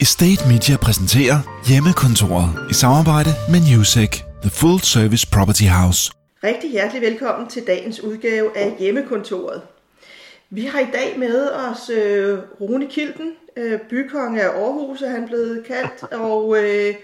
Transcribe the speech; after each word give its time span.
Estate 0.00 0.48
Media 0.48 0.76
præsenterer 0.76 1.38
Hjemmekontoret 1.68 2.48
i 2.70 2.74
samarbejde 2.74 3.30
med 3.50 3.60
Newsec, 3.68 4.10
The 4.42 4.50
Full 4.50 4.80
Service 4.80 5.26
Property 5.32 5.68
House. 5.78 6.12
Rigtig 6.44 6.70
hjertelig 6.70 7.02
velkommen 7.02 7.48
til 7.48 7.66
dagens 7.66 8.00
udgave 8.00 8.56
af 8.56 8.76
Hjemmekontoret. 8.78 9.62
Vi 10.50 10.64
har 10.64 10.80
i 10.80 10.86
dag 10.92 11.18
med 11.18 11.50
os 11.50 11.90
øh, 11.90 12.38
Rune 12.60 12.86
Kilden, 12.86 13.32
øh, 13.56 13.80
bykonge 13.90 14.42
af 14.42 14.48
Aarhus, 14.48 15.02
er 15.02 15.10
han 15.10 15.26
blevet 15.26 15.64
kaldt, 15.66 16.12
og 16.30 16.56
øh, 16.64 16.94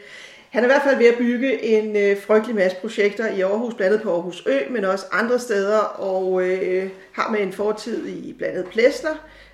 han 0.51 0.63
er 0.63 0.67
i 0.69 0.73
hvert 0.73 0.83
fald 0.85 0.97
ved 0.97 1.07
at 1.07 1.19
bygge 1.19 1.63
en 1.65 1.97
øh, 1.97 2.17
frygtelig 2.27 2.57
masse 2.57 2.77
projekter 2.81 3.29
i 3.29 3.41
Aarhus, 3.41 3.75
blandt 3.75 3.93
andet 3.93 4.03
på 4.03 4.15
Aarhus 4.15 4.43
Ø, 4.47 4.59
men 4.71 4.85
også 4.85 5.05
andre 5.13 5.39
steder, 5.39 5.79
og 5.79 6.43
øh, 6.49 6.91
har 7.13 7.31
med 7.31 7.41
en 7.41 7.53
fortid 7.53 8.07
i 8.07 8.33
blandt 8.39 8.57
andet 8.57 8.73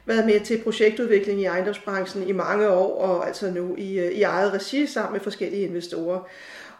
været 0.08 0.26
med 0.26 0.40
til 0.40 0.62
projektudvikling 0.64 1.40
i 1.40 1.44
ejendomsbranchen 1.44 2.28
i 2.28 2.32
mange 2.32 2.70
år, 2.70 3.02
og 3.06 3.26
altså 3.26 3.46
nu 3.54 3.76
i, 3.76 3.98
øh, 3.98 4.10
i 4.12 4.22
eget 4.22 4.54
regi 4.54 4.86
sammen 4.86 5.12
med 5.12 5.20
forskellige 5.20 5.66
investorer. 5.68 6.20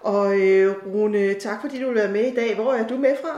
Og 0.00 0.26
øh, 0.40 0.66
Rune, 0.94 1.34
tak 1.34 1.60
fordi 1.60 1.80
du 1.80 1.86
vil 1.86 1.96
være 1.96 2.12
med 2.12 2.24
i 2.32 2.34
dag. 2.34 2.54
Hvor 2.54 2.72
er 2.72 2.86
du 2.86 2.96
med 2.96 3.14
fra? 3.22 3.34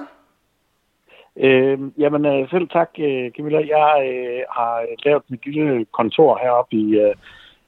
Øhm, 1.36 1.86
øh, 1.86 2.00
jamen 2.02 2.48
selv 2.50 2.68
tak, 2.68 2.90
øh, 2.98 3.30
Camilla. 3.30 3.58
Jeg 3.58 3.90
øh, 4.10 4.42
har 4.50 4.86
lavet 5.04 5.22
mit 5.28 5.46
lille 5.46 5.86
kontor 5.92 6.38
heroppe 6.42 6.76
i, 6.76 6.98
øh, 6.98 7.14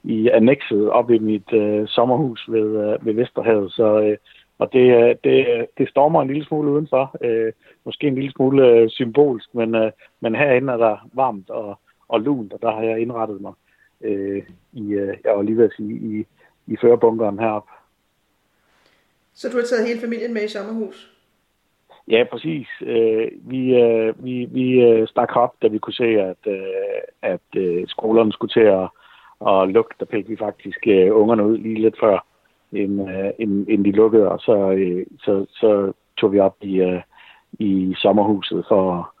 i 0.03 0.29
annexet 0.29 0.89
op 0.89 1.11
i 1.11 1.19
mit 1.19 1.53
øh, 1.53 1.87
sommerhus 1.87 2.45
ved, 2.47 2.69
øh, 2.85 3.05
ved 3.05 3.13
Vesterhavet. 3.13 3.71
Så, 3.71 4.01
øh, 4.01 4.17
og 4.59 4.73
det, 4.73 4.85
øh, 4.99 5.15
det, 5.23 5.65
det 5.77 5.89
stormer 5.89 6.21
en 6.21 6.27
lille 6.27 6.45
smule 6.45 6.71
udenfor. 6.71 7.15
Øh, 7.21 7.51
måske 7.85 8.07
en 8.07 8.15
lille 8.15 8.31
smule 8.31 8.67
øh, 8.67 8.89
symbolsk, 8.89 9.55
men, 9.55 9.75
øh, 9.75 9.91
men 10.19 10.35
herinde 10.35 10.73
er 10.73 10.77
der 10.77 11.07
varmt 11.13 11.49
og, 11.49 11.79
og 12.07 12.21
lunt, 12.21 12.53
og 12.53 12.61
der 12.61 12.71
har 12.71 12.81
jeg 12.81 12.99
indrettet 12.99 13.41
mig 13.41 13.53
øh, 14.01 14.43
i, 14.73 14.93
øh, 14.93 15.17
jeg 15.23 15.35
var 15.35 15.41
lige 15.41 15.57
ved 15.57 15.65
at 15.65 15.73
sige, 15.77 15.93
i, 15.93 16.25
i 16.67 16.77
førerbunkeren 16.81 17.39
heroppe. 17.39 17.71
Så 19.33 19.49
du 19.49 19.57
har 19.57 19.63
taget 19.63 19.87
hele 19.87 20.01
familien 20.01 20.33
med 20.33 20.43
i 20.43 20.47
sommerhus? 20.47 21.13
Ja, 22.07 22.23
præcis. 22.31 22.67
Øh, 22.81 23.31
vi 23.41 23.75
øh, 23.75 24.23
vi, 24.23 24.45
vi 24.45 24.81
øh, 24.81 25.07
stak 25.07 25.35
op, 25.35 25.53
da 25.61 25.67
vi 25.67 25.77
kunne 25.77 25.93
se, 25.93 26.05
at, 26.05 26.37
øh, 26.47 27.01
at 27.21 27.41
øh, 27.57 27.87
skolerne 27.87 28.31
skulle 28.31 28.53
til 28.53 28.67
at, 28.81 28.89
at 29.47 29.69
lukke. 29.69 29.95
Der 29.99 30.05
fik 30.11 30.29
vi 30.29 30.35
faktisk 30.35 30.79
øh, 30.87 31.15
ungerne 31.15 31.45
ud 31.45 31.57
lige 31.57 31.81
lidt 31.81 31.99
før, 31.99 32.25
end, 32.71 33.09
øh, 33.09 33.31
end, 33.39 33.65
end 33.69 33.85
de 33.85 33.91
lukkede. 33.91 34.29
Og 34.29 34.39
så, 34.39 34.71
øh, 34.71 35.05
så, 35.19 35.45
så 35.49 35.93
tog 36.17 36.33
vi 36.33 36.39
op 36.39 36.55
i, 36.61 36.81
øh, 36.81 37.01
i 37.53 37.93
sommerhuset 37.97 38.65
for 38.67 39.12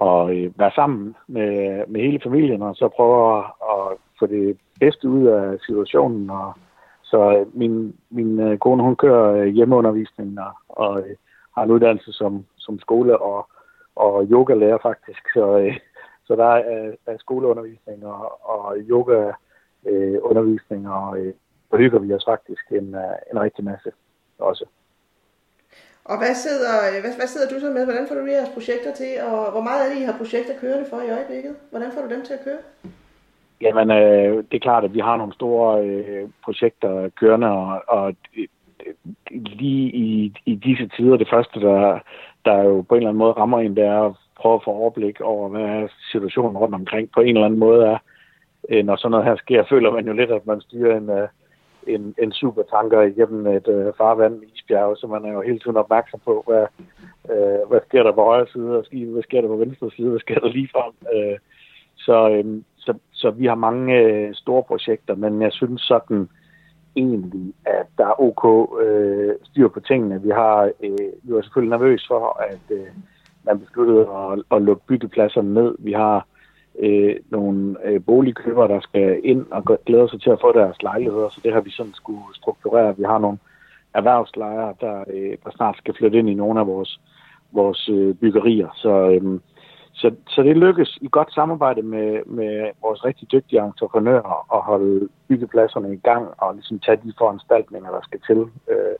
og 0.00 0.36
øh, 0.36 0.58
være 0.58 0.70
sammen 0.74 1.16
med, 1.26 1.86
med 1.86 2.00
hele 2.00 2.20
familien, 2.22 2.62
og 2.62 2.76
så 2.76 2.88
prøve 2.88 3.38
at, 3.38 3.44
at 3.70 3.96
få 4.18 4.26
det 4.26 4.58
bedste 4.80 5.08
ud 5.08 5.26
af 5.26 5.58
situationen. 5.66 6.30
Og, 6.30 6.54
så 7.02 7.38
øh, 7.38 7.56
min, 7.56 7.96
min 8.10 8.40
øh, 8.40 8.58
kone, 8.58 8.82
hun 8.82 8.96
kører 8.96 9.34
øh, 9.34 9.46
hjemmeundervisning 9.46 10.40
og, 10.40 10.52
og 10.68 11.00
øh, 11.00 11.16
har 11.54 11.62
en 11.62 11.70
uddannelse 11.70 12.12
som, 12.12 12.46
som 12.56 12.78
skole- 12.78 13.18
og, 13.18 13.50
og 13.96 14.26
yoga-lærer 14.30 14.78
faktisk. 14.82 15.20
Så, 15.34 15.58
øh, 15.58 15.78
så 16.26 16.36
der 16.36 16.46
er, 16.46 16.92
er 17.06 17.16
skoleundervisning 17.18 18.06
og, 18.06 18.48
og 18.48 18.76
yoga-undervisning, 18.78 20.86
øh, 20.86 20.92
og 20.92 21.18
øh, 21.18 21.34
hygger 21.72 21.98
vi 21.98 22.14
os 22.14 22.24
faktisk 22.24 22.62
en, 22.70 22.94
øh, 22.94 23.14
en 23.32 23.40
rigtig 23.40 23.64
masse 23.64 23.92
også. 24.38 24.64
Og 26.04 26.18
hvad 26.18 26.34
sidder, 26.34 26.74
øh, 26.88 27.00
hvad, 27.02 27.14
hvad 27.16 27.26
sidder 27.26 27.48
du 27.48 27.60
så 27.60 27.70
med? 27.70 27.84
Hvordan 27.84 28.06
får 28.08 28.14
du 28.14 28.26
jeres 28.26 28.54
projekter 28.56 28.92
til? 28.94 29.12
Og 29.28 29.50
hvor 29.52 29.60
meget 29.60 29.80
er 29.84 29.88
det, 29.94 30.00
I 30.00 30.04
har 30.04 30.16
projekter 30.22 30.54
kørende 30.60 30.86
for 30.90 31.00
i 31.00 31.10
øjeblikket? 31.10 31.56
Hvordan 31.70 31.92
får 31.92 32.02
du 32.02 32.14
dem 32.14 32.22
til 32.22 32.34
at 32.34 32.44
køre? 32.44 32.62
Jamen, 33.60 33.90
øh, 33.90 34.36
det 34.36 34.54
er 34.56 34.66
klart, 34.68 34.84
at 34.84 34.94
vi 34.94 35.00
har 35.00 35.16
nogle 35.16 35.32
store 35.32 35.84
øh, 35.86 36.28
projekter 36.44 37.08
kørende, 37.08 37.48
og, 37.48 37.82
og 37.88 38.14
øh, 38.36 38.46
lige 39.30 39.90
i, 40.06 40.32
i 40.46 40.54
disse 40.54 40.90
tider, 40.96 41.16
det 41.16 41.28
første, 41.30 41.60
der, 41.60 41.98
der 42.44 42.62
jo 42.62 42.82
på 42.82 42.94
en 42.94 42.98
eller 42.98 43.08
anden 43.08 43.18
måde 43.18 43.32
rammer 43.32 43.60
en, 43.60 43.76
det 43.76 43.84
er 43.84 44.02
at 44.02 44.14
prøve 44.36 44.54
at 44.54 44.64
få 44.64 44.70
overblik 44.70 45.20
over, 45.20 45.48
hvad 45.48 45.88
situationen 46.12 46.56
rundt 46.56 46.74
omkring 46.74 47.10
på 47.14 47.20
en 47.20 47.36
eller 47.36 47.46
anden 47.46 47.60
måde 47.60 47.86
er. 47.86 47.98
Øh, 48.68 48.84
når 48.84 48.96
sådan 48.96 49.10
noget 49.10 49.26
her 49.26 49.36
sker, 49.36 49.64
føler 49.70 49.90
man 49.90 50.06
jo 50.06 50.12
lidt, 50.12 50.30
at 50.30 50.46
man 50.46 50.60
styrer 50.60 50.96
en, 50.96 51.10
øh, 51.10 51.28
en, 51.86 52.14
en 52.22 52.32
supertanker 52.32 53.00
igennem 53.00 53.46
et 53.46 53.68
øh, 53.68 53.92
farvand 53.98 54.34
med 54.38 54.48
isbjerge, 54.54 54.96
så 54.96 55.06
man 55.06 55.24
er 55.24 55.32
jo 55.32 55.40
hele 55.40 55.58
tiden 55.58 55.76
opmærksom 55.76 56.20
på, 56.24 56.44
hvad, 56.46 56.66
øh, 57.30 57.68
hvad 57.68 57.80
sker 57.88 58.02
der 58.02 58.12
på 58.12 58.22
højre 58.24 58.46
side 58.46 58.78
af 58.78 58.84
skibet, 58.84 59.12
hvad 59.12 59.22
sker 59.22 59.40
der 59.40 59.48
på 59.48 59.56
venstre 59.56 59.90
side, 59.90 60.08
hvad 60.08 60.20
sker 60.20 60.38
der 60.38 60.48
lige 60.48 60.68
frem. 60.72 60.92
Øh, 61.14 61.38
så, 61.96 62.30
øh, 62.30 62.62
så, 62.76 62.94
så 63.12 63.30
vi 63.30 63.46
har 63.46 63.54
mange 63.54 63.98
øh, 63.98 64.34
store 64.34 64.62
projekter, 64.62 65.14
men 65.14 65.42
jeg 65.42 65.52
synes 65.52 65.82
sådan 65.82 66.28
egentlig, 66.96 67.54
at 67.64 67.86
der 67.98 68.06
er 68.06 68.20
ok 68.20 68.70
øh, 68.82 69.34
styr 69.44 69.68
på 69.68 69.80
tingene. 69.80 70.22
Vi 70.22 70.30
har 70.30 70.70
øh, 70.82 71.12
vi 71.22 71.34
var 71.34 71.42
selvfølgelig 71.42 71.78
nervøs 71.78 72.04
for, 72.08 72.42
at 72.50 72.76
øh, 72.76 72.86
man 73.44 73.60
besluttede 73.60 74.00
at, 74.00 74.56
at 74.56 74.62
lukke 74.62 74.86
byggepladserne 74.86 75.54
ned. 75.54 75.74
Vi 75.78 75.92
har 75.92 76.26
øh, 76.82 77.16
nogle 77.30 77.76
øh, 77.84 78.04
boligkøbere, 78.04 78.68
der 78.68 78.80
skal 78.80 79.20
ind 79.24 79.46
og 79.50 79.78
glæder 79.86 80.06
sig 80.06 80.20
til 80.20 80.30
at 80.30 80.40
få 80.40 80.52
deres 80.52 80.82
lejligheder, 80.82 81.28
så 81.28 81.40
det 81.44 81.52
har 81.52 81.60
vi 81.60 81.70
sådan 81.70 81.94
skulle 81.94 82.34
strukturere. 82.34 82.96
Vi 82.96 83.02
har 83.02 83.18
nogle 83.18 83.38
erhvervslejere, 83.94 84.74
der, 84.80 85.04
øh, 85.14 85.36
der 85.44 85.50
snart 85.50 85.76
skal 85.76 85.94
flytte 85.94 86.18
ind 86.18 86.30
i 86.30 86.34
nogle 86.34 86.60
af 86.60 86.66
vores, 86.66 87.00
vores 87.52 87.88
øh, 87.88 88.14
byggerier. 88.14 88.68
Så, 88.74 89.10
øh, 89.10 89.40
så, 89.92 90.14
så 90.28 90.42
det 90.42 90.56
lykkes 90.56 90.98
i 91.00 91.08
godt 91.08 91.34
samarbejde 91.34 91.82
med, 91.82 92.24
med 92.26 92.70
vores 92.82 93.04
rigtig 93.04 93.32
dygtige 93.32 93.64
entreprenører 93.64 94.56
at 94.56 94.62
holde 94.62 95.08
byggepladserne 95.28 95.94
i 95.94 95.96
gang 95.96 96.28
og 96.38 96.54
ligesom 96.54 96.78
tage 96.78 97.00
de 97.04 97.12
foranstaltninger, 97.18 97.90
der 97.90 98.00
skal 98.02 98.20
til 98.26 98.40
øh, 98.68 98.96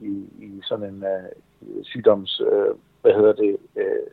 i, 0.00 0.12
i 0.38 0.60
sådan 0.62 0.94
en 0.94 1.04
øh, 1.04 1.84
sygdoms, 1.84 2.40
øh, 2.52 2.74
hvad 3.02 3.12
hedder 3.12 3.32
det, 3.32 3.56
øh, 3.76 4.06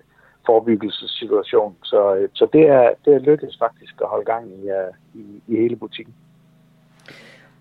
forebyggelsessituation. 0.46 1.76
Så, 1.84 2.16
øh, 2.16 2.30
så 2.34 2.48
det, 2.54 2.68
er, 2.68 2.90
det 3.06 3.14
er 3.14 3.20
lykkedes 3.20 3.58
faktisk 3.60 3.94
at 4.02 4.08
holde 4.08 4.26
gang 4.26 4.48
i, 4.48 4.62
uh, 4.80 5.22
i, 5.22 5.42
i 5.48 5.56
hele 5.62 5.76
butikken. 5.76 6.14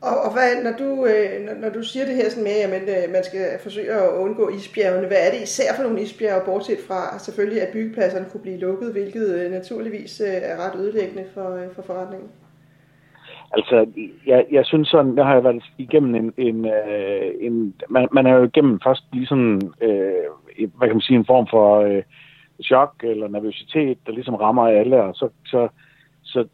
Og, 0.09 0.17
og 0.25 0.31
hvad, 0.33 0.51
når, 0.67 0.75
du, 0.83 1.07
øh, 1.07 1.47
når, 1.47 1.55
når 1.63 1.71
du 1.77 1.83
siger 1.83 2.05
det 2.07 2.15
her 2.15 2.31
sådan 2.31 2.49
med, 2.51 2.59
at 2.65 2.71
man, 2.71 2.85
øh, 2.97 3.13
man 3.13 3.25
skal 3.25 3.45
forsøge 3.63 3.93
at 3.93 4.19
undgå 4.25 4.49
isbjergene, 4.49 5.07
hvad 5.07 5.17
er 5.27 5.31
det 5.35 5.43
især 5.43 5.75
for 5.77 5.83
nogle 5.83 6.03
isbjerge, 6.03 6.47
bortset 6.47 6.79
fra 6.89 7.19
selvfølgelig, 7.19 7.63
at 7.63 7.73
byggepladserne 7.73 8.27
kunne 8.31 8.41
blive 8.41 8.59
lukket, 8.59 8.93
hvilket 8.93 9.27
øh, 9.39 9.51
naturligvis 9.51 10.21
øh, 10.21 10.51
er 10.51 10.57
ret 10.63 10.81
ødelæggende 10.81 11.25
for, 11.35 11.49
øh, 11.57 11.75
for 11.75 11.83
forretningen? 11.83 12.29
Altså, 13.57 13.87
jeg, 14.27 14.47
jeg 14.51 14.65
synes 14.67 14.89
sådan, 14.89 15.17
der 15.17 15.25
har 15.25 15.35
jeg 15.35 15.45
været 15.45 15.65
igennem 15.79 16.15
en, 16.15 16.33
en, 16.37 16.67
øh, 16.67 17.31
en 17.41 17.75
man, 17.89 18.09
man 18.13 18.27
er 18.27 18.35
jo 18.35 18.45
igennem 18.45 18.81
først 18.85 19.05
ligesom, 19.13 19.61
øh, 19.81 20.69
hvad 20.77 20.89
kan 20.89 20.97
man 20.97 21.01
sige, 21.01 21.17
en 21.17 21.27
form 21.27 21.47
for 21.51 21.81
øh, 21.81 22.03
chok 22.63 22.95
eller 23.03 23.29
nervøsitet, 23.29 23.99
der 24.07 24.13
ligesom 24.13 24.35
rammer 24.35 24.67
alle, 24.67 25.03
og 25.03 25.15
så, 25.15 25.29
så, 25.47 25.69
så, 26.23 26.49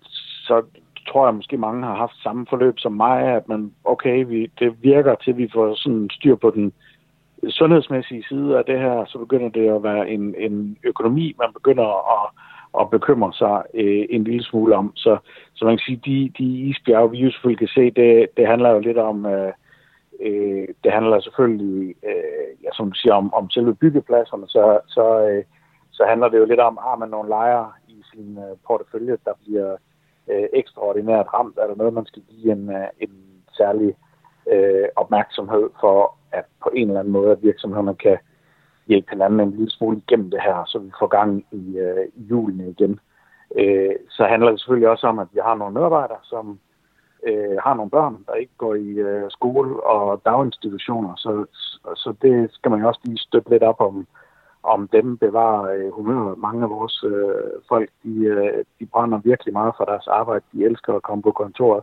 så 0.46 0.62
tror 1.08 1.26
jeg 1.26 1.34
måske 1.34 1.56
mange 1.56 1.86
har 1.86 1.94
haft 1.94 2.22
samme 2.22 2.46
forløb 2.50 2.78
som 2.78 2.92
mig, 2.92 3.22
at 3.22 3.48
man, 3.48 3.72
okay, 3.84 4.24
vi, 4.24 4.50
det 4.58 4.82
virker 4.82 5.14
til, 5.14 5.30
at 5.30 5.36
vi 5.36 5.50
får 5.54 5.74
sådan 5.74 6.08
styr 6.12 6.36
på 6.36 6.50
den 6.50 6.72
sundhedsmæssige 7.48 8.24
side 8.28 8.58
af 8.58 8.64
det 8.64 8.78
her, 8.78 9.04
så 9.04 9.18
begynder 9.18 9.48
det 9.48 9.68
at 9.68 9.82
være 9.82 10.10
en, 10.10 10.34
en 10.38 10.78
økonomi, 10.84 11.34
man 11.38 11.52
begynder 11.52 11.88
at, 12.16 12.30
at 12.80 12.90
bekymre 12.90 13.32
sig 13.32 13.62
øh, 13.74 14.06
en 14.10 14.24
lille 14.24 14.44
smule 14.44 14.76
om. 14.76 14.92
Så, 14.96 15.16
så 15.54 15.64
man 15.64 15.76
kan 15.76 15.84
sige, 15.84 16.00
de, 16.04 16.32
de 16.38 16.44
isbjerge, 16.44 17.10
vi 17.10 17.18
jo 17.18 17.30
selvfølgelig 17.30 17.58
kan 17.58 17.68
se, 17.68 17.90
det, 17.90 18.26
det 18.36 18.46
handler 18.46 18.70
jo 18.70 18.78
lidt 18.78 18.98
om, 18.98 19.26
øh, 19.26 19.52
øh, 20.20 20.68
det 20.84 20.92
handler 20.92 21.20
selvfølgelig, 21.20 21.94
øh, 22.04 22.64
ja, 22.64 22.68
som 22.72 22.90
du 22.92 22.98
siger, 22.98 23.14
om, 23.14 23.34
om 23.34 23.50
selve 23.50 23.74
byggepladserne, 23.74 24.48
så, 24.48 24.78
så, 24.86 25.28
øh, 25.28 25.44
så 25.98 26.04
handler 26.10 26.28
det 26.28 26.38
jo 26.38 26.44
lidt 26.44 26.60
om, 26.60 26.78
har 26.86 26.96
man 26.96 27.08
nogle 27.08 27.28
lejere 27.28 27.72
i 27.88 28.02
sin 28.10 28.38
øh, 28.38 28.56
portefølje, 28.66 29.16
der 29.24 29.32
bliver 29.42 29.76
øh, 30.30 30.48
ekstraordinært 30.52 31.26
ramt, 31.34 31.58
er 31.58 31.66
der 31.66 31.74
noget, 31.74 31.94
man 31.94 32.06
skal 32.06 32.22
give 32.22 32.52
en, 32.52 32.70
øh, 32.70 32.88
en 33.00 33.12
særlig 33.58 33.94
øh, 34.52 34.88
opmærksomhed 34.96 35.66
for, 35.80 36.14
at 36.32 36.44
på 36.62 36.68
en 36.74 36.88
eller 36.88 37.00
anden 37.00 37.12
måde, 37.12 37.30
at 37.32 37.42
virksomhederne 37.42 37.94
kan 37.94 38.18
hjælpe 38.86 39.10
hinanden 39.10 39.40
en 39.40 39.50
lille 39.50 39.70
smule 39.70 39.96
igennem 39.96 40.30
det 40.30 40.40
her, 40.42 40.64
så 40.66 40.78
vi 40.78 40.90
får 40.98 41.06
gang 41.06 41.46
i, 41.52 41.78
øh, 41.78 42.06
i 42.14 42.22
julene 42.22 42.70
igen. 42.70 43.00
Øh, 43.56 43.96
så 44.10 44.24
handler 44.24 44.50
det 44.50 44.60
selvfølgelig 44.60 44.88
også 44.88 45.06
om, 45.06 45.18
at 45.18 45.28
vi 45.32 45.40
har 45.42 45.54
nogle 45.54 45.74
medarbejdere, 45.74 46.22
som 46.22 46.58
øh, 47.26 47.56
har 47.64 47.74
nogle 47.74 47.90
børn, 47.90 48.24
der 48.26 48.34
ikke 48.34 48.52
går 48.58 48.74
i 48.74 48.88
øh, 48.88 49.30
skole 49.30 49.82
og 49.82 50.22
daginstitutioner, 50.24 51.12
så, 51.16 51.46
så 51.94 52.14
det 52.22 52.50
skal 52.52 52.70
man 52.70 52.80
jo 52.80 52.88
også 52.88 53.00
lige 53.04 53.18
støtte 53.18 53.50
lidt 53.50 53.62
op 53.62 53.80
om, 53.80 54.06
om 54.74 54.88
dem 54.88 55.18
bevarer 55.18 55.62
øh, 55.74 55.90
humøret. 55.92 56.38
Mange 56.38 56.62
af 56.62 56.70
vores 56.70 57.04
øh, 57.04 57.50
folk, 57.68 57.90
de, 58.04 58.14
øh, 58.24 58.64
de 58.80 58.86
brænder 58.86 59.18
virkelig 59.18 59.52
meget 59.52 59.74
for 59.76 59.84
deres 59.84 60.06
arbejde. 60.06 60.44
De 60.52 60.64
elsker 60.64 60.94
at 60.94 61.02
komme 61.02 61.22
på 61.22 61.32
kontoret 61.32 61.82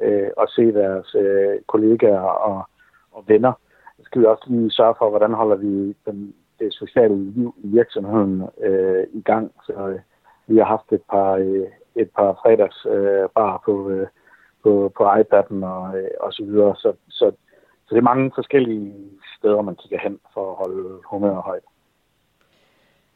øh, 0.00 0.30
og 0.36 0.48
se 0.48 0.72
deres 0.72 1.14
øh, 1.14 1.60
kollegaer 1.66 2.20
og, 2.20 2.68
og 3.12 3.24
venner. 3.26 3.52
Så 3.96 4.02
skal 4.04 4.20
vi 4.20 4.26
også 4.26 4.44
lige 4.46 4.70
sørge 4.70 4.94
for, 4.98 5.10
hvordan 5.10 5.32
holder 5.32 5.56
vi 5.56 5.96
den, 6.06 6.34
det 6.58 6.74
sociale 6.74 7.16
liv 7.16 7.54
i 7.58 7.68
virksomheden 7.68 8.42
øh, 8.60 9.04
i 9.12 9.20
gang. 9.20 9.52
Så 9.66 9.72
øh, 9.72 10.00
vi 10.46 10.56
har 10.56 10.64
haft 10.64 10.92
et 10.92 11.02
par, 11.10 11.32
øh, 11.32 11.66
et 11.94 12.10
par 12.16 12.38
fredags 12.42 12.86
øh, 12.90 13.28
bar 13.34 13.62
på, 13.64 13.90
øh, 13.90 14.06
på, 14.62 14.92
på 14.96 15.02
iPad'en 15.04 15.64
og, 15.64 15.98
øh, 15.98 16.10
og 16.20 16.32
så 16.32 16.44
videre. 16.44 16.76
Så, 16.76 16.92
så, 17.08 17.32
så 17.86 17.94
det 17.94 17.98
er 17.98 18.12
mange 18.12 18.32
forskellige 18.34 18.94
steder, 19.38 19.62
man 19.62 19.76
kigger 19.76 19.98
hen 19.98 20.18
for 20.34 20.50
at 20.50 20.56
holde 20.56 21.00
humøret 21.10 21.42
højt. 21.42 21.62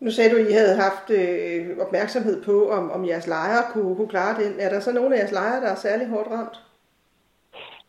Nu 0.00 0.10
sagde 0.10 0.30
du, 0.30 0.36
at 0.36 0.50
I 0.50 0.52
havde 0.52 0.80
haft 0.86 1.10
øh, 1.10 1.86
opmærksomhed 1.86 2.42
på, 2.42 2.70
om, 2.70 2.90
om 2.90 3.06
jeres 3.06 3.26
lejre 3.26 3.62
kunne, 3.72 3.96
kunne 3.96 4.08
klare 4.08 4.42
den. 4.42 4.52
Er 4.58 4.68
der 4.68 4.80
så 4.80 4.92
nogle 4.92 5.14
af 5.14 5.18
jeres 5.18 5.32
lejre, 5.32 5.60
der 5.60 5.70
er 5.70 5.74
særlig 5.74 6.08
hårdt 6.08 6.30
ramt? 6.30 6.56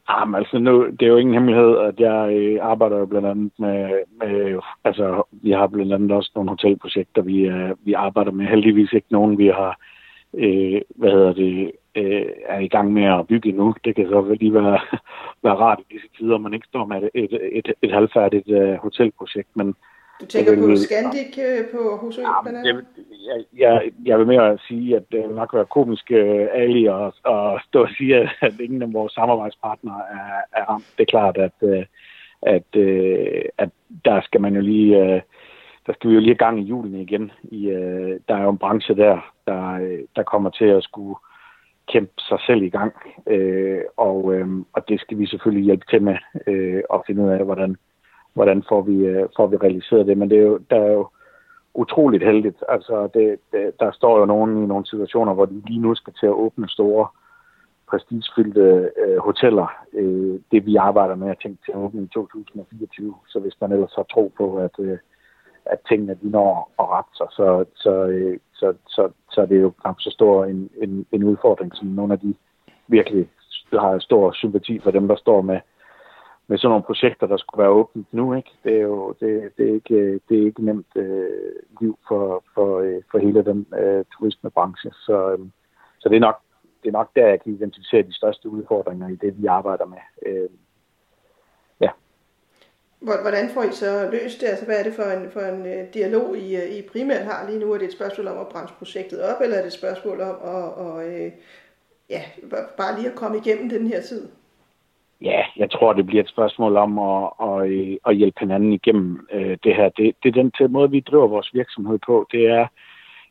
Ah, 0.07 0.19
Jamen, 0.19 0.35
altså 0.35 0.59
nu, 0.59 0.87
det 0.87 1.01
er 1.01 1.07
jo 1.07 1.17
ingen 1.17 1.33
hemmelighed, 1.33 1.77
at 1.77 1.99
jeg 1.99 2.33
øh, 2.33 2.59
arbejder 2.61 2.97
jo 2.97 3.05
blandt 3.05 3.27
andet 3.27 3.51
med, 3.59 3.89
med, 4.19 4.59
altså 4.83 5.23
vi 5.31 5.51
har 5.51 5.67
blandt 5.67 5.93
andet 5.93 6.11
også 6.11 6.31
nogle 6.35 6.49
hotelprojekter, 6.49 7.21
vi, 7.21 7.37
øh, 7.41 7.71
vi 7.85 7.93
arbejder 7.93 8.31
med. 8.31 8.45
Heldigvis 8.45 8.93
ikke 8.93 9.07
nogen, 9.11 9.37
vi 9.37 9.47
har, 9.47 9.79
øh, 10.33 10.81
hvad 10.95 11.11
hedder 11.11 11.33
det, 11.33 11.71
øh, 11.95 12.25
er 12.45 12.59
i 12.59 12.67
gang 12.67 12.93
med 12.93 13.03
at 13.03 13.27
bygge 13.27 13.51
nu. 13.51 13.75
Det 13.85 13.95
kan 13.95 14.07
så 14.07 14.35
lige 14.39 14.53
være, 14.53 14.79
være 15.43 15.55
rart 15.55 15.79
i 15.79 15.93
disse 15.93 16.07
tider, 16.17 16.37
man 16.37 16.53
ikke 16.53 16.67
står 16.67 16.85
med 16.85 16.97
et, 16.97 17.09
et, 17.13 17.39
et, 17.51 17.73
et 17.81 17.91
halvfærdigt 17.91 18.49
øh, 18.49 18.73
hotelprojekt, 18.73 19.49
men 19.55 19.75
du 20.21 20.25
tænker 20.25 20.51
vil, 20.51 20.61
på 20.61 20.75
Scandic 20.75 21.37
øh, 21.37 21.65
på 21.71 21.97
Husø, 21.97 22.21
ja? 22.21 22.73
Jeg, 23.29 23.45
jeg, 23.57 23.91
jeg 24.05 24.19
vil 24.19 24.27
mere 24.27 24.57
sige, 24.67 24.95
at 24.95 25.03
det 25.11 25.35
nok 25.35 25.53
være 25.53 25.65
komisk 25.65 26.11
uh, 26.11 26.61
Ali 26.61 26.85
at, 26.85 27.13
at 27.25 27.61
stå 27.67 27.81
og 27.81 27.89
sige, 27.97 28.17
at, 28.17 28.29
at 28.41 28.53
ingen 28.59 28.81
af 28.81 28.93
vores 28.93 29.13
samarbejdspartnere 29.13 30.01
er, 30.11 30.59
er 30.59 30.63
ramt. 30.69 30.93
Det 30.97 31.03
er 31.03 31.11
klart, 31.11 31.37
at, 31.37 31.57
uh, 31.61 31.83
at, 32.41 32.75
at 33.57 33.69
der 34.05 34.21
skal 34.21 34.41
man 34.41 34.55
jo 34.55 34.61
lige... 34.61 35.01
Uh, 35.01 35.21
der 35.87 35.93
skal 35.93 36.09
vi 36.09 36.15
jo 36.15 36.19
lige 36.19 36.29
have 36.29 36.45
gang 36.45 36.59
i 36.59 36.63
julen 36.63 36.95
igen. 36.95 37.31
I, 37.43 37.67
uh, 37.67 38.11
der 38.27 38.35
er 38.35 38.43
jo 38.43 38.49
en 38.49 38.57
branche 38.57 38.95
der, 38.95 39.33
der, 39.47 39.61
der 40.15 40.23
kommer 40.23 40.49
til 40.49 40.65
at 40.65 40.83
skulle 40.83 41.15
kæmpe 41.87 42.13
sig 42.17 42.37
selv 42.45 42.63
i 42.63 42.69
gang. 42.69 42.93
Uh, 43.25 43.81
og, 43.97 44.25
uh, 44.25 44.47
og 44.73 44.89
det 44.89 45.01
skal 45.01 45.19
vi 45.19 45.25
selvfølgelig 45.25 45.65
hjælpe 45.65 45.85
til 45.89 46.01
med 46.01 46.17
uh, 46.47 46.81
at 46.93 47.01
finde 47.07 47.23
ud 47.23 47.29
af, 47.29 47.45
hvordan, 47.45 47.75
hvordan 48.33 48.63
får 48.69 48.81
vi, 48.81 48.95
øh, 48.95 49.29
får 49.35 49.47
vi 49.47 49.57
realiseret 49.57 50.07
det. 50.07 50.17
Men 50.17 50.29
det 50.29 50.37
er 50.37 50.41
jo, 50.41 50.59
der 50.69 50.75
er 50.75 50.91
jo 50.91 51.07
utroligt 51.73 52.23
heldigt. 52.23 52.63
Altså, 52.69 53.09
det, 53.13 53.39
det, 53.51 53.79
der 53.79 53.91
står 53.91 54.19
jo 54.19 54.25
nogen 54.25 54.63
i 54.63 54.67
nogle 54.67 54.85
situationer, 54.85 55.33
hvor 55.33 55.45
de 55.45 55.61
lige 55.65 55.81
nu 55.81 55.95
skal 55.95 56.13
til 56.13 56.25
at 56.25 56.39
åbne 56.45 56.69
store 56.69 57.07
prestigefyldte 57.89 58.89
øh, 59.03 59.17
hoteller. 59.17 59.67
Øh, 59.93 60.39
det 60.51 60.65
vi 60.65 60.75
arbejder 60.75 61.15
med 61.15 61.29
at 61.29 61.39
tænke 61.43 61.59
til 61.65 61.71
at 61.71 61.77
åbne 61.77 62.03
i 62.03 62.07
2024. 62.07 63.15
Så 63.27 63.39
hvis 63.39 63.61
man 63.61 63.71
ellers 63.71 63.93
har 63.95 64.03
tro 64.03 64.31
på, 64.37 64.57
at, 64.57 64.75
øh, 64.79 64.97
at 65.65 65.79
tingene 65.89 66.17
de 66.21 66.29
når 66.29 66.71
at 66.79 66.85
rette 66.89 67.11
sig, 67.17 67.27
så, 67.31 67.65
så, 67.75 67.93
øh, 68.05 68.39
så, 68.53 68.73
så, 68.87 69.09
så 69.31 69.41
er 69.41 69.45
det 69.45 69.61
jo 69.61 69.69
knap 69.81 69.95
så 69.99 70.09
stor 70.09 70.45
en, 70.45 70.69
en, 70.81 71.05
en 71.11 71.23
udfordring, 71.23 71.75
som 71.75 71.87
nogle 71.87 72.13
af 72.13 72.19
de 72.19 72.33
virkelig 72.87 73.29
har 73.71 73.99
stor 73.99 74.31
sympati 74.31 74.79
for 74.79 74.91
dem, 74.91 75.07
der 75.07 75.15
står 75.15 75.41
med 75.41 75.59
med 76.51 76.57
sådan 76.57 76.69
nogle 76.69 76.83
projekter, 76.83 77.27
der 77.27 77.37
skulle 77.37 77.63
være 77.63 77.77
åbent 77.79 78.13
nu. 78.13 78.33
Ikke? 78.33 78.51
Det 78.63 78.73
er 78.75 78.81
jo 78.81 79.15
det, 79.19 79.51
det 79.57 79.69
er 79.69 79.73
ikke, 79.73 80.19
det 80.29 80.39
er 80.39 80.45
ikke 80.45 80.65
nemt 80.65 80.95
øh, 80.95 81.55
liv 81.81 81.99
for, 82.07 82.43
for, 82.53 82.79
øh, 82.79 83.01
for 83.11 83.17
hele 83.17 83.45
den 83.45 83.67
øh, 83.79 84.05
turismebranche. 84.13 84.91
Så, 84.91 85.31
øh, 85.31 85.39
så 85.99 86.09
det, 86.09 86.15
er 86.15 86.19
nok, 86.19 86.39
det 86.83 86.87
er 86.87 86.91
nok 86.91 87.09
der, 87.15 87.27
jeg 87.27 87.41
kan 87.41 87.53
identificere 87.53 88.01
de 88.01 88.13
største 88.13 88.49
udfordringer 88.49 89.07
i 89.07 89.15
det, 89.15 89.41
vi 89.41 89.45
arbejder 89.45 89.85
med. 89.85 90.03
Øh, 90.25 90.49
ja. 91.79 91.89
Hvordan 92.99 93.49
får 93.49 93.63
I 93.63 93.71
så 93.71 94.09
løst 94.11 94.41
det? 94.41 94.47
Altså, 94.47 94.65
hvad 94.65 94.79
er 94.79 94.83
det 94.83 94.93
for 94.93 95.03
en, 95.03 95.31
for 95.31 95.39
en 95.39 95.65
øh, 95.65 95.93
dialog, 95.93 96.37
I, 96.37 96.55
øh, 96.55 96.77
I 96.77 96.81
primært 96.91 97.25
har 97.25 97.49
lige 97.49 97.59
nu? 97.59 97.73
Er 97.73 97.77
det 97.77 97.87
et 97.87 97.93
spørgsmål 97.93 98.27
om 98.27 98.37
at 98.37 98.47
bremse 98.47 98.73
projektet 98.73 99.23
op, 99.23 99.41
eller 99.41 99.57
er 99.57 99.61
det 99.61 99.67
et 99.67 99.81
spørgsmål 99.81 100.21
om 100.21 100.35
at, 100.43 100.73
og, 100.73 101.07
øh, 101.07 101.31
ja, 102.09 102.21
bare 102.77 102.95
lige 102.95 103.09
at 103.09 103.15
komme 103.15 103.37
igennem 103.37 103.69
den 103.69 103.87
her 103.87 104.01
tid? 104.01 104.40
Ja, 105.21 105.41
jeg 105.57 105.71
tror, 105.71 105.93
det 105.93 106.05
bliver 106.05 106.23
et 106.23 106.29
spørgsmål 106.29 106.77
om 106.77 106.99
at, 106.99 107.29
at, 107.41 107.97
at 108.05 108.15
hjælpe 108.15 108.39
hinanden 108.39 108.73
igennem 108.73 109.27
øh, 109.33 109.57
det 109.63 109.75
her. 109.75 109.89
Det, 109.89 110.15
det 110.23 110.29
er 110.29 110.41
den 110.41 110.71
måde, 110.71 110.91
vi 110.91 110.99
driver 110.99 111.27
vores 111.27 111.53
virksomhed 111.53 111.99
på. 112.05 112.27
Det 112.31 112.47
er 112.47 112.67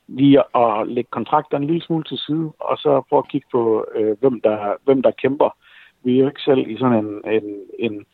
lige 0.08 0.42
at 0.56 0.88
lægge 0.88 1.10
kontrakter 1.10 1.56
en 1.56 1.64
lille 1.64 1.82
smule 1.82 2.04
til 2.04 2.18
side, 2.18 2.52
og 2.60 2.76
så 2.78 3.02
prøve 3.08 3.18
at 3.18 3.28
kigge 3.28 3.46
på, 3.52 3.86
øh, 3.94 4.16
hvem, 4.20 4.40
der, 4.40 4.74
hvem 4.84 5.02
der 5.02 5.10
kæmper. 5.10 5.56
Vi 6.04 6.14
er 6.14 6.20
jo 6.20 6.26
ikke 6.26 6.42
selv 6.42 6.70
i 6.70 6.76
sådan 6.78 7.04
en, 7.04 7.22
en, 7.30 7.60
en 7.78 8.06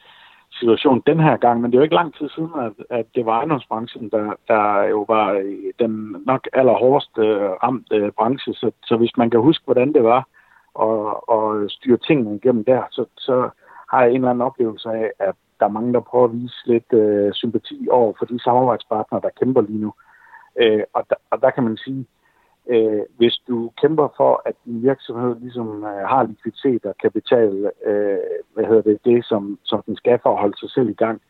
situation 0.52 1.02
den 1.06 1.20
her 1.20 1.37
gang, 1.37 1.61
men 1.61 1.70
det 1.70 1.76
er 1.76 1.81
jo 1.81 1.82
ikke 1.82 1.94
lang 1.94 2.14
tid 2.14 2.29
siden, 2.29 2.50
at, 2.61 2.72
at 2.99 3.06
det 3.14 3.26
var 3.26 3.38
ejendomsbranchen, 3.38 4.11
der, 4.11 4.32
der 4.49 4.82
jo 4.82 5.05
var 5.08 5.43
den 5.79 6.17
nok 6.26 6.49
allerhårdest 6.52 7.19
øh, 7.19 7.50
ramte 7.62 7.96
øh, 7.96 8.12
branche. 8.12 8.55
Så, 8.55 8.70
så 8.84 8.96
hvis 8.96 9.17
man 9.17 9.31
kan 9.31 9.40
huske, 9.40 9.64
hvordan 9.64 9.93
det 9.93 10.05
var 10.05 10.29
og, 10.75 11.29
og 11.29 11.70
styre 11.70 11.96
tingene 11.96 12.37
igennem 12.37 12.64
der, 12.64 12.82
så, 12.90 13.05
så 13.17 13.50
har 13.90 14.04
en 14.04 14.14
eller 14.14 14.30
anden 14.30 14.46
oplevelse 14.46 14.88
af, 14.88 15.10
at 15.18 15.34
der 15.60 15.66
er 15.66 15.70
mange, 15.70 15.92
der 15.92 16.00
prøver 16.00 16.24
at 16.24 16.32
vise 16.32 16.66
lidt 16.66 16.92
øh, 16.92 17.32
sympati 17.32 17.88
over 17.90 18.12
for 18.18 18.24
de 18.24 18.42
samarbejdspartnere, 18.42 19.20
der 19.20 19.38
kæmper 19.40 19.60
lige 19.60 19.80
nu. 19.80 19.92
Øh, 20.60 20.82
og, 20.92 21.04
der, 21.10 21.16
og 21.30 21.40
der 21.40 21.50
kan 21.50 21.64
man 21.64 21.76
sige, 21.76 22.06
øh, 22.68 23.02
hvis 23.16 23.36
du 23.48 23.70
kæmper 23.80 24.08
for, 24.16 24.42
at 24.44 24.54
din 24.64 24.82
virksomhed 24.82 25.36
ligesom 25.40 25.84
øh, 25.84 26.08
har 26.08 26.22
likviditet 26.22 26.86
og 26.86 26.94
kapital, 27.02 27.70
øh, 27.86 28.18
hvad 28.54 28.64
hedder 28.64 28.82
det, 28.82 29.04
det 29.04 29.24
som, 29.24 29.58
som 29.62 29.82
den 29.86 29.96
skal 29.96 30.18
for 30.22 30.32
at 30.32 30.40
holde 30.40 30.58
sig 30.58 30.70
selv 30.70 30.88
i 30.88 31.00
gang, 31.04 31.20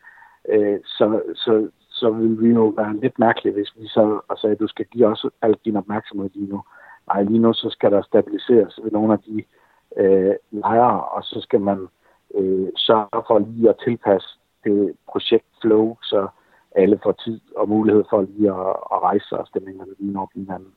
øh, 0.49 0.79
så, 0.85 1.21
så, 1.35 1.69
så 1.89 2.09
vil 2.09 2.41
vi 2.41 2.49
jo 2.53 2.73
være 2.77 2.95
lidt 2.95 3.19
mærkelige, 3.19 3.53
hvis 3.53 3.73
vi 3.77 3.87
så 3.87 4.19
og 4.27 4.37
sagde, 4.37 4.53
at 4.53 4.59
du 4.59 4.67
skal 4.67 4.85
give 4.85 5.07
os 5.07 5.25
al 5.41 5.55
din 5.65 5.75
opmærksomhed 5.75 6.29
lige 6.33 6.49
nu. 6.49 6.61
Nej, 7.07 7.23
lige 7.23 7.39
nu 7.39 7.53
så 7.53 7.69
skal 7.69 7.91
der 7.91 8.01
stabiliseres 8.01 8.79
ved 8.83 8.91
nogle 8.91 9.13
af 9.13 9.19
de 9.19 9.43
øh, 9.97 10.35
lejre, 10.51 11.03
og 11.03 11.23
så 11.23 11.41
skal 11.41 11.61
man 11.61 11.87
øh, 12.35 12.67
sørge 12.75 13.23
for 13.27 13.39
lige 13.39 13.69
at 13.69 13.81
tilpasse 13.83 14.29
det 14.63 14.95
projektflow, 15.11 15.97
så 16.01 16.27
alle 16.75 16.99
får 17.03 17.11
tid 17.11 17.39
og 17.55 17.69
mulighed 17.69 18.03
for 18.09 18.21
lige 18.21 18.49
at, 18.49 18.75
at 18.93 18.99
rejse 19.07 19.25
sig 19.29 19.37
og 19.37 19.47
stemningerne 19.47 19.93
lige 19.99 20.27
i 20.35 20.39
hinanden. 20.39 20.73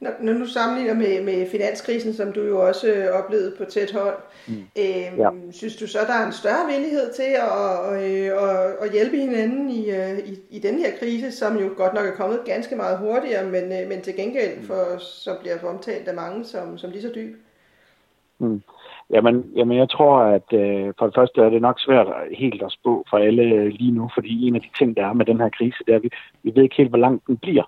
Når, 0.00 0.10
når 0.20 0.32
du 0.32 0.46
sammenligner 0.46 0.94
med, 0.94 1.24
med 1.24 1.46
finanskrisen, 1.50 2.14
som 2.14 2.32
du 2.32 2.42
jo 2.42 2.66
også 2.68 2.88
øh, 2.92 3.24
oplevede 3.24 3.54
på 3.58 3.64
tæt 3.64 3.92
hold, 3.92 4.16
mm. 4.48 4.54
øh, 4.54 5.18
ja. 5.18 5.30
synes 5.50 5.76
du 5.76 5.86
så, 5.86 5.98
der 6.06 6.14
er 6.14 6.26
en 6.26 6.32
større 6.32 6.66
villighed 6.66 7.12
til 7.12 7.22
at, 7.22 7.92
øh, 8.02 8.48
at, 8.48 8.76
at 8.80 8.92
hjælpe 8.92 9.16
hinanden 9.16 9.70
i, 9.70 9.90
øh, 9.90 10.18
i, 10.18 10.38
i 10.50 10.58
den 10.58 10.78
her 10.78 10.90
krise, 10.98 11.32
som 11.32 11.56
jo 11.56 11.70
godt 11.76 11.94
nok 11.94 12.06
er 12.06 12.16
kommet 12.16 12.40
ganske 12.44 12.76
meget 12.76 12.98
hurtigere, 12.98 13.46
men, 13.46 13.64
øh, 13.64 13.88
men 13.88 14.02
til 14.02 14.16
gengæld 14.16 14.66
for, 14.66 14.98
så 14.98 15.36
bliver 15.40 15.64
omtalt 15.64 16.08
af 16.08 16.14
mange 16.14 16.44
som, 16.44 16.78
som 16.78 16.90
lige 16.90 17.02
så 17.02 17.12
dyb? 17.14 17.36
Mm. 18.38 18.62
Jamen, 19.10 19.52
jamen 19.56 19.78
jeg 19.78 19.90
tror, 19.90 20.18
at 20.18 20.52
øh, 20.52 20.92
for 20.98 21.06
det 21.06 21.14
første 21.14 21.40
er 21.40 21.50
det 21.50 21.62
nok 21.62 21.80
svært 21.80 22.06
helt 22.32 22.62
at 22.62 22.72
spå 22.72 23.04
for 23.10 23.16
alle 23.16 23.70
lige 23.70 23.92
nu, 23.92 24.10
fordi 24.14 24.48
en 24.48 24.54
af 24.54 24.60
de 24.60 24.68
ting, 24.78 24.96
der 24.96 25.06
er 25.06 25.12
med 25.12 25.26
den 25.26 25.40
her 25.40 25.48
krise, 25.48 25.78
det 25.86 25.92
er, 25.92 25.96
at 25.96 26.02
vi, 26.02 26.10
vi 26.42 26.52
ved 26.54 26.62
ikke 26.62 26.76
helt, 26.76 26.88
hvor 26.88 26.98
lang 26.98 27.22
den 27.26 27.36
bliver. 27.36 27.64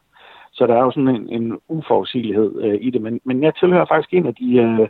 Så 0.52 0.66
der 0.66 0.74
er 0.74 0.82
jo 0.82 0.90
sådan 0.90 1.08
en, 1.08 1.28
en 1.28 1.58
uforudsigelighed 1.68 2.62
øh, 2.62 2.78
i 2.80 2.90
det. 2.90 3.02
Men, 3.02 3.20
men 3.24 3.42
jeg 3.42 3.54
tilhører 3.54 3.84
faktisk 3.84 4.14
en 4.14 4.26
af 4.26 4.34
de, 4.34 4.56
øh, 4.56 4.88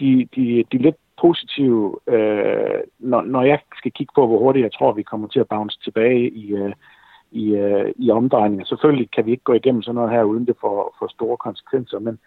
de, 0.00 0.28
de, 0.36 0.64
de 0.72 0.78
lidt 0.78 0.96
positive, 1.20 1.98
øh, 2.06 2.80
når, 2.98 3.22
når 3.22 3.42
jeg 3.42 3.58
skal 3.76 3.92
kigge 3.92 4.12
på, 4.14 4.26
hvor 4.26 4.38
hurtigt 4.38 4.62
jeg 4.62 4.72
tror, 4.72 4.92
vi 4.92 5.02
kommer 5.02 5.28
til 5.28 5.40
at 5.40 5.48
bounce 5.48 5.78
tilbage 5.84 6.30
i, 6.30 6.52
øh, 6.52 6.72
i, 7.32 7.54
øh, 7.54 7.92
i 7.96 8.10
omdrejninger. 8.10 8.64
Selvfølgelig 8.64 9.10
kan 9.10 9.26
vi 9.26 9.30
ikke 9.30 9.44
gå 9.44 9.52
igennem 9.52 9.82
sådan 9.82 9.94
noget 9.94 10.10
her, 10.10 10.22
uden 10.22 10.46
det 10.46 10.56
får, 10.60 10.96
får 10.98 11.08
store 11.08 11.36
konsekvenser, 11.36 11.98
men 11.98 12.18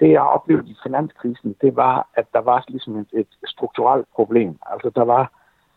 det 0.00 0.10
jeg 0.10 0.22
oplevede 0.22 0.70
i 0.70 0.76
finanskrisen, 0.82 1.56
det 1.60 1.76
var, 1.76 2.08
at 2.14 2.26
der 2.32 2.40
var 2.40 2.64
ligesom 2.68 2.96
et, 2.96 3.08
et 3.12 3.26
strukturelt 3.44 4.06
problem. 4.14 4.58
Altså 4.66 4.90
der 4.94 5.04
var 5.04 5.32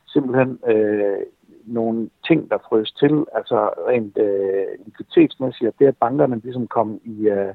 simpelthen 0.07 0.59
øh, 0.67 1.19
nogle 1.65 2.09
ting, 2.27 2.49
der 2.49 2.57
frøs 2.69 2.91
til, 2.91 3.25
altså 3.33 3.69
rent 3.87 4.17
øh, 4.17 4.67
likviditetsmæssigt, 4.85 5.67
at 5.67 5.79
det 5.79 5.87
at 5.87 5.97
bankerne 5.97 6.39
ligesom 6.39 6.67
kom 6.67 6.99
i, 7.03 7.27
øh, 7.27 7.53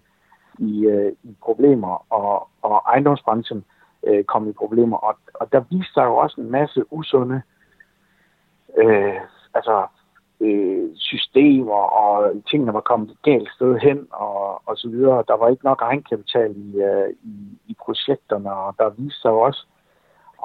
i, 0.58 0.86
øh, 0.86 1.12
i 1.22 1.36
problemer, 1.42 2.12
og, 2.12 2.48
og 2.62 2.82
ejendomsbranchen 2.88 3.64
øh, 4.06 4.24
kom 4.24 4.48
i 4.48 4.52
problemer, 4.52 4.96
og, 4.96 5.16
og 5.34 5.52
der 5.52 5.64
viste 5.70 5.92
sig 5.92 6.04
jo 6.04 6.16
også 6.16 6.40
en 6.40 6.50
masse 6.50 6.92
usunde 6.92 7.42
øh, 8.76 9.20
altså 9.54 9.86
øh, 10.44 10.90
systemer, 10.96 11.82
og 12.02 12.42
tingene 12.50 12.72
var 12.72 12.80
kommet 12.80 13.10
et 13.10 13.22
galt 13.22 13.50
sted 13.56 13.78
hen, 13.78 14.06
og, 14.12 14.68
og 14.68 14.76
så 14.76 14.88
videre. 14.88 15.24
Der 15.28 15.36
var 15.36 15.48
ikke 15.48 15.64
nok 15.64 15.82
egenkapital 15.82 16.50
i, 16.56 16.76
øh, 16.76 17.10
i, 17.22 17.34
i 17.66 17.74
projekterne, 17.84 18.52
og 18.52 18.74
der 18.78 18.90
viste 18.98 19.20
sig 19.20 19.30
også 19.30 19.66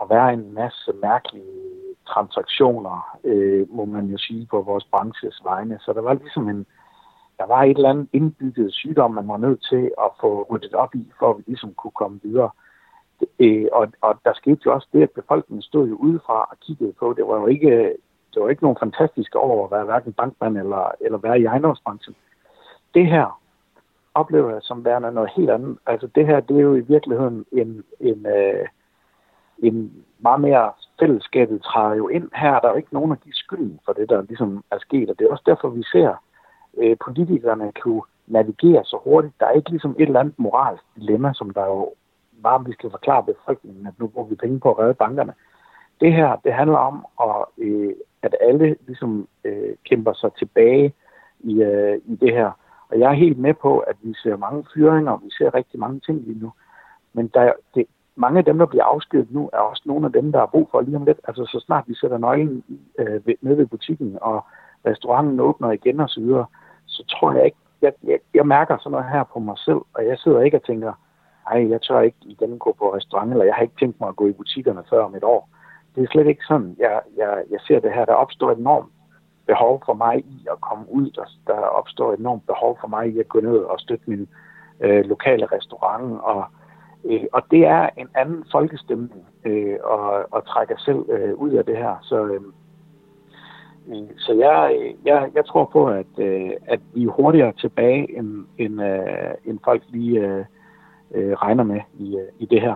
at 0.02 0.10
være 0.10 0.34
en 0.34 0.54
masse 0.54 0.92
mærkelige 1.02 1.70
transaktioner, 2.08 3.18
øh, 3.24 3.74
må 3.76 3.86
man 3.86 4.06
jo 4.06 4.18
sige, 4.18 4.48
på 4.52 4.62
vores 4.62 4.86
branches 4.92 5.42
vegne. 5.44 5.80
Så 5.82 5.94
der 5.94 6.02
var 6.02 6.14
ligesom 6.14 6.50
en, 6.50 6.66
der 7.38 7.46
var 7.46 7.64
et 7.64 7.78
eller 7.78 7.90
andet 7.90 8.08
indbygget 8.14 8.74
sygdom, 8.74 9.12
man 9.12 9.28
var 9.28 9.38
nødt 9.38 9.62
til 9.70 9.92
at 10.06 10.12
få 10.22 10.48
ryddet 10.50 10.74
op 10.74 10.96
i, 10.96 11.12
for 11.20 11.30
at 11.30 11.38
vi 11.38 11.44
ligesom 11.48 11.74
kunne 11.74 12.00
komme 12.02 12.20
videre. 12.24 12.50
Øh, 13.40 13.68
og, 13.72 13.88
og 14.02 14.20
der 14.26 14.34
skete 14.34 14.62
jo 14.66 14.74
også 14.74 14.88
det, 14.94 15.02
at 15.04 15.12
befolkningen 15.12 15.62
stod 15.62 15.88
jo 15.88 15.96
udefra 15.96 16.48
og 16.52 16.58
kiggede 16.60 16.94
på. 17.00 17.14
Det 17.18 17.28
var 17.28 17.40
jo 17.40 17.48
ikke 17.48 17.96
det 18.34 18.42
var 18.42 18.50
ikke 18.50 18.64
nogen 18.64 18.78
fantastiske 18.80 19.40
år 19.40 19.66
at 19.66 19.72
være 19.72 19.86
hverken 19.86 20.14
bankmand 20.14 20.58
eller, 20.58 20.92
eller 21.02 21.18
være 21.18 21.40
i 21.40 21.46
ejendomsbranchen. 21.46 22.16
Det 22.94 23.08
her 23.08 23.40
oplever 24.14 24.50
jeg 24.52 24.62
som 24.62 24.86
værende 24.86 25.12
noget 25.12 25.32
helt 25.36 25.50
andet. 25.50 25.78
Altså 25.86 26.08
det 26.16 26.26
her, 26.26 26.40
det 26.40 26.58
er 26.58 26.62
jo 26.62 26.76
i 26.76 26.80
virkeligheden 26.80 27.46
en, 27.52 27.84
en, 28.00 28.26
øh, 28.26 28.68
en 29.58 30.06
meget 30.20 30.42
mere 30.42 30.72
fællesskabet 31.00 31.62
træder 31.62 31.96
jo 31.96 32.08
ind 32.08 32.30
her. 32.36 32.60
Der 32.60 32.68
er 32.68 32.72
jo 32.72 32.78
ikke 32.78 32.94
nogen, 32.94 33.12
der 33.12 33.18
giver 33.18 33.34
skylden 33.34 33.80
for 33.86 33.94
det, 33.94 34.10
der 34.10 34.22
ligesom 34.22 34.64
er 34.72 34.80
sket. 34.80 35.10
Og 35.10 35.20
det 35.20 35.26
er 35.26 35.32
også 35.32 35.44
derfor, 35.46 35.70
vi 35.70 35.84
ser 35.84 36.24
øh, 36.78 36.98
politikerne 37.06 37.72
kunne 37.82 38.02
navigere 38.28 38.86
så 38.86 38.98
hurtigt. 39.04 39.34
Der 39.40 39.46
er 39.46 39.52
ikke 39.52 39.70
ligesom 39.70 39.96
et 40.00 40.08
eller 40.08 40.20
andet 40.20 40.40
moralsk 40.40 40.84
dilemma, 40.96 41.34
som 41.34 41.50
der 41.50 41.66
jo 41.66 41.94
var, 42.42 42.58
vi 42.58 42.74
skal 42.74 42.92
forklare 42.92 43.24
befolkningen, 43.24 43.88
at 43.88 43.94
nu 44.00 44.08
bruger 44.08 44.28
vi 44.28 44.36
penge 44.36 44.60
på 44.60 44.72
at 44.72 44.80
redde 44.80 44.94
bankerne. 44.94 45.34
Det 46.02 46.14
her, 46.14 46.36
det 46.36 46.54
handler 46.54 46.78
om, 46.78 47.06
at, 47.22 47.46
øh, 47.58 47.94
at 48.22 48.36
alle 48.42 48.76
ligesom 48.88 49.28
øh, 49.44 49.76
kæmper 49.90 50.14
sig 50.14 50.34
tilbage 50.34 50.94
i, 51.40 51.62
øh, 51.62 51.98
i 52.06 52.16
det 52.16 52.34
her. 52.34 52.52
Og 52.90 53.00
jeg 53.00 53.10
er 53.10 53.24
helt 53.24 53.38
med 53.38 53.54
på, 53.54 53.80
at 53.80 53.96
vi 54.02 54.14
ser 54.14 54.38
mange 54.38 54.66
fyringer, 54.74 55.12
og 55.12 55.22
vi 55.24 55.32
ser 55.38 55.54
rigtig 55.54 55.80
mange 55.80 56.00
ting 56.00 56.22
lige 56.22 56.40
nu. 56.40 56.52
Men 57.14 57.28
der, 57.28 57.54
det, 57.76 57.86
mange 58.16 58.38
af 58.40 58.46
dem, 58.46 58.58
der 58.58 58.66
bliver 58.66 58.84
afskedet 58.84 59.32
nu, 59.32 59.50
er 59.54 59.58
også 59.58 59.84
nogle 59.86 60.06
af 60.06 60.12
dem, 60.12 60.32
der 60.32 60.40
har 60.40 60.46
brug 60.46 60.68
for 60.72 60.82
lige 60.82 60.96
om 60.96 61.06
lidt. 61.06 61.20
Altså 61.28 61.46
så 61.46 61.64
snart 61.66 61.84
vi 61.88 61.96
sætter 61.96 62.18
nøglen 62.18 62.64
øh, 63.00 63.28
ved, 63.28 63.36
ned 63.42 63.56
ved 63.56 63.66
butikken, 63.66 64.18
og 64.22 64.46
restauranten 64.86 65.40
åbner 65.40 65.72
igen 65.72 66.00
og 66.00 66.10
så 66.10 66.20
videre, 66.20 66.46
så 66.86 67.04
tror 67.08 67.34
jeg 67.34 67.46
ikke, 67.46 67.58
jeg, 67.82 67.94
jeg, 68.04 68.20
jeg 68.34 68.48
mærker 68.48 68.78
sådan 68.78 68.92
noget 68.92 69.12
her 69.12 69.24
på 69.24 69.40
mig 69.40 69.58
selv, 69.58 69.82
og 69.94 70.06
jeg 70.06 70.18
sidder 70.18 70.42
ikke 70.42 70.58
og 70.58 70.64
tænker, 70.64 70.94
nej, 71.50 71.70
jeg 71.70 71.82
tør 71.82 72.00
ikke 72.00 72.18
igen 72.22 72.60
gå 72.60 72.76
på 72.80 72.96
restaurant, 72.96 73.32
eller 73.32 73.46
jeg 73.46 73.56
har 73.56 73.62
ikke 73.62 73.80
tænkt 73.80 74.00
mig 74.00 74.10
at 74.10 74.16
gå 74.16 74.28
i 74.28 74.34
butikkerne 74.34 74.84
før 74.90 75.04
om 75.04 75.16
et 75.16 75.24
år. 75.24 75.50
Det 75.96 76.04
er 76.04 76.08
slet 76.12 76.28
ikke 76.28 76.46
sådan, 76.48 76.76
jeg, 76.80 77.02
jeg, 77.18 77.44
jeg 77.52 77.60
ser 77.68 77.80
det 77.80 77.94
her. 77.94 78.06
Der 78.06 78.14
opstår 78.14 78.52
et 78.52 78.58
enormt 78.58 78.92
behov 79.48 79.82
for 79.86 79.94
mig 79.94 80.16
i 80.18 80.48
at 80.52 80.62
komme 80.62 80.86
ud. 80.90 81.10
Der, 81.10 81.26
der 81.48 81.60
opstår 81.80 82.14
et 82.14 82.20
enormt 82.20 82.46
behov 82.48 82.78
for 82.82 82.88
mig 82.88 83.04
i 83.14 83.20
at 83.20 83.30
gå 83.30 83.40
ned 83.40 83.58
og 83.58 83.80
støtte 83.80 84.10
min 84.10 84.28
øh, 84.80 85.06
lokale 85.06 85.46
restaurant. 85.46 86.22
Og, 86.22 86.44
øh, 87.06 87.26
og 87.34 87.42
det 87.52 87.66
er 87.66 87.90
en 87.98 88.10
anden 88.16 88.46
folkestemning 88.52 89.26
øh, 89.46 89.78
og, 89.84 90.34
og 90.34 90.46
trække 90.46 90.76
selv 90.78 91.06
øh, 91.10 91.34
ud 91.36 91.52
af 91.52 91.66
det 91.66 91.78
her. 91.78 91.96
Så, 92.02 92.26
øh, 92.26 92.42
øh 93.92 94.10
så 94.18 94.34
jeg, 94.34 94.94
jeg, 95.06 95.32
jeg 95.36 95.46
tror 95.46 95.66
på, 95.66 95.88
at, 95.88 96.14
øh, 96.18 96.52
at 96.68 96.80
vi 96.94 97.04
er 97.04 97.12
hurtigere 97.12 97.52
tilbage, 97.52 98.18
end, 98.18 98.46
end, 98.58 98.82
øh, 98.84 99.34
end 99.46 99.60
folk 99.64 99.84
lige 99.90 100.20
øh, 100.20 100.46
øh, 101.16 101.34
regner 101.34 101.64
med 101.64 101.82
i, 101.94 102.18
øh, 102.18 102.28
i 102.40 102.46
det 102.46 102.62
her. 102.62 102.76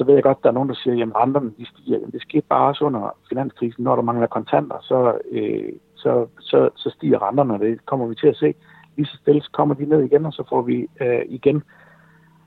Så 0.00 0.04
ved 0.06 0.14
jeg 0.14 0.22
godt, 0.22 0.38
at 0.38 0.42
der 0.42 0.48
er 0.48 0.58
nogen, 0.58 0.68
der 0.68 0.74
siger, 0.74 1.06
at 1.06 1.16
renterne 1.16 1.52
de 1.58 1.66
stiger. 1.66 1.98
Jamen, 1.98 2.10
det 2.10 2.22
skete 2.22 2.46
bare 2.48 2.68
også 2.68 2.84
under 2.84 3.16
finanskrisen. 3.28 3.84
Når 3.84 3.96
der 3.96 4.02
mangler 4.02 4.26
kontanter, 4.26 4.78
så, 4.82 5.18
øh, 5.30 5.72
så, 5.94 6.26
så, 6.40 6.70
så 6.76 6.90
stiger 6.90 7.22
renterne, 7.22 7.54
og 7.54 7.60
det 7.60 7.86
kommer 7.86 8.06
vi 8.06 8.14
til 8.14 8.26
at 8.26 8.36
se. 8.36 8.54
Lige 8.96 9.06
så 9.06 9.16
stille 9.16 9.42
så 9.42 9.50
kommer 9.52 9.74
de 9.74 9.84
ned 9.84 10.02
igen, 10.02 10.26
og 10.26 10.32
så 10.32 10.44
får 10.48 10.62
vi 10.62 10.86
øh, 11.00 11.22
igen 11.28 11.62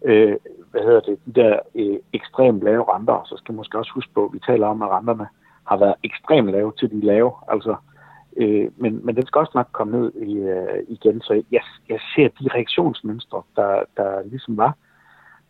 øh, 0.05 0.35
hvad 0.71 0.81
hedder 0.81 0.99
det, 0.99 1.19
de 1.25 1.33
der 1.41 1.59
øh, 1.75 1.97
ekstremt 2.13 2.63
lave 2.63 2.95
renter. 2.95 3.23
Så 3.25 3.35
skal 3.37 3.53
man 3.53 3.57
måske 3.57 3.77
også 3.77 3.91
huske 3.95 4.13
på, 4.13 4.25
at 4.25 4.33
vi 4.33 4.39
taler 4.39 4.67
om, 4.67 4.81
at 4.81 4.89
renterne 4.89 5.27
har 5.67 5.77
været 5.77 5.95
ekstremt 6.03 6.51
lave 6.51 6.73
til 6.79 6.91
de 6.91 7.01
lave. 7.01 7.31
Altså, 7.47 7.75
øh, 8.37 8.67
men, 8.77 9.05
men 9.05 9.15
den 9.15 9.25
skal 9.25 9.39
også 9.39 9.51
nok 9.55 9.67
komme 9.71 9.99
ned 9.99 10.13
i, 10.13 10.33
øh, 10.33 10.83
igen. 10.87 11.21
Så 11.21 11.33
jeg, 11.33 11.61
jeg 11.89 11.99
ser 12.15 12.27
de 12.27 12.49
reaktionsmønstre, 12.55 13.41
der, 13.55 13.83
der 13.97 14.23
ligesom 14.23 14.57
var. 14.57 14.77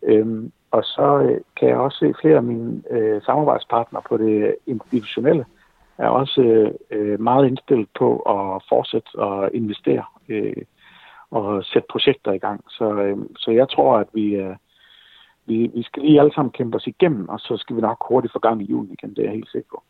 Øh, 0.04 0.44
og 0.74 0.84
så 0.84 1.08
øh, 1.20 1.42
kan 1.58 1.68
jeg 1.70 1.78
også 1.78 1.98
se 1.98 2.14
flere 2.22 2.36
af 2.36 2.44
mine 2.44 2.82
øh, 2.90 3.22
samarbejdspartnere 3.22 4.04
på 4.10 4.18
det 4.18 4.56
institutionelle 4.68 5.46
er 5.98 6.08
også 6.08 6.72
øh, 6.92 7.20
meget 7.20 7.48
indstillet 7.48 7.90
på 8.00 8.20
at 8.20 8.64
fortsætte 8.70 9.16
og 9.16 9.50
investere 9.54 10.04
øh, 10.30 10.64
og 11.32 11.64
sætte 11.64 11.88
projekter 11.92 12.32
i 12.32 12.38
gang. 12.38 12.64
Så, 12.70 12.94
øh, 12.94 13.18
så 13.38 13.52
jeg 13.52 13.70
tror, 13.70 13.98
at 13.98 14.08
vi, 14.14 14.36
øh, 14.36 14.56
vi, 15.46 15.72
vi 15.76 15.84
skal 15.84 16.04
lige 16.04 16.20
alle 16.20 16.34
sammen 16.34 16.52
kæmpe 16.52 16.76
os 16.76 16.88
igennem, 16.88 17.30
og 17.30 17.40
så 17.40 17.58
skal 17.58 17.76
vi 17.76 17.82
nok 17.82 18.06
hurtigt 18.10 18.34
få 18.34 18.40
gang 18.40 18.62
i 18.62 18.66
julen 18.66 18.92
igen, 18.92 19.10
det 19.10 19.20
er 19.20 19.24
jeg 19.24 19.34
helt 19.34 19.52
sikker 19.52 19.70
på. 19.72 19.84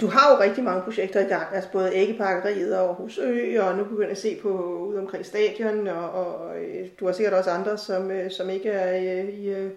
Du 0.00 0.06
har 0.06 0.24
jo 0.30 0.42
rigtig 0.42 0.64
mange 0.64 0.82
projekter 0.82 1.20
i 1.20 1.28
gang, 1.28 1.46
altså 1.54 1.72
både 1.72 1.90
æggepakkeriet 1.94 2.78
og 2.78 2.94
Husø, 2.94 3.60
og 3.62 3.76
nu 3.76 3.84
begynder 3.84 4.02
jeg 4.02 4.10
at 4.10 4.18
se 4.18 4.36
på 4.42 4.48
ude 4.88 4.98
omkring 4.98 5.26
stadion, 5.26 5.86
og, 5.86 6.10
og 6.10 6.58
øh, 6.58 6.86
du 7.00 7.06
har 7.06 7.12
sikkert 7.12 7.34
også 7.34 7.50
andre, 7.50 7.78
som, 7.78 8.10
øh, 8.10 8.30
som 8.30 8.50
ikke 8.50 8.68
er 8.68 8.96
i, 8.96 9.30
i, 9.30 9.68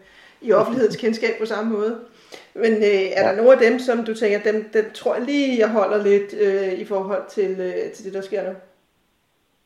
i 0.42 0.54
offentlighedens 0.54 0.98
kendskab 0.98 1.32
på 1.40 1.46
samme 1.46 1.72
måde. 1.72 2.00
Men 2.56 2.72
øh, 2.72 3.06
er 3.18 3.22
ja. 3.22 3.30
der 3.30 3.36
nogle 3.36 3.54
af 3.54 3.60
dem, 3.70 3.80
som 3.80 4.06
du 4.06 4.14
tænker, 4.16 4.52
dem, 4.52 4.70
dem 4.74 4.86
tror 4.94 5.16
jeg 5.16 5.26
lige, 5.26 5.60
jeg 5.60 5.72
holder 5.72 6.04
lidt 6.04 6.34
øh, 6.42 6.80
i 6.80 6.86
forhold 6.86 7.24
til, 7.30 7.52
øh, 7.60 7.92
til 7.92 8.06
det, 8.06 8.14
der 8.14 8.22
sker 8.22 8.44
nu? 8.50 8.56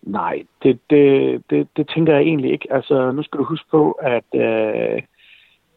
Nej, 0.01 0.43
det, 0.63 0.79
det, 0.89 1.41
det, 1.50 1.67
det 1.77 1.89
tænker 1.89 2.13
jeg 2.13 2.21
egentlig 2.21 2.51
ikke. 2.51 2.67
Altså, 2.71 3.12
nu 3.12 3.24
skal 3.24 3.38
du 3.38 3.43
huske 3.43 3.69
på, 3.71 3.91
at 3.91 4.29
øh, 4.35 5.01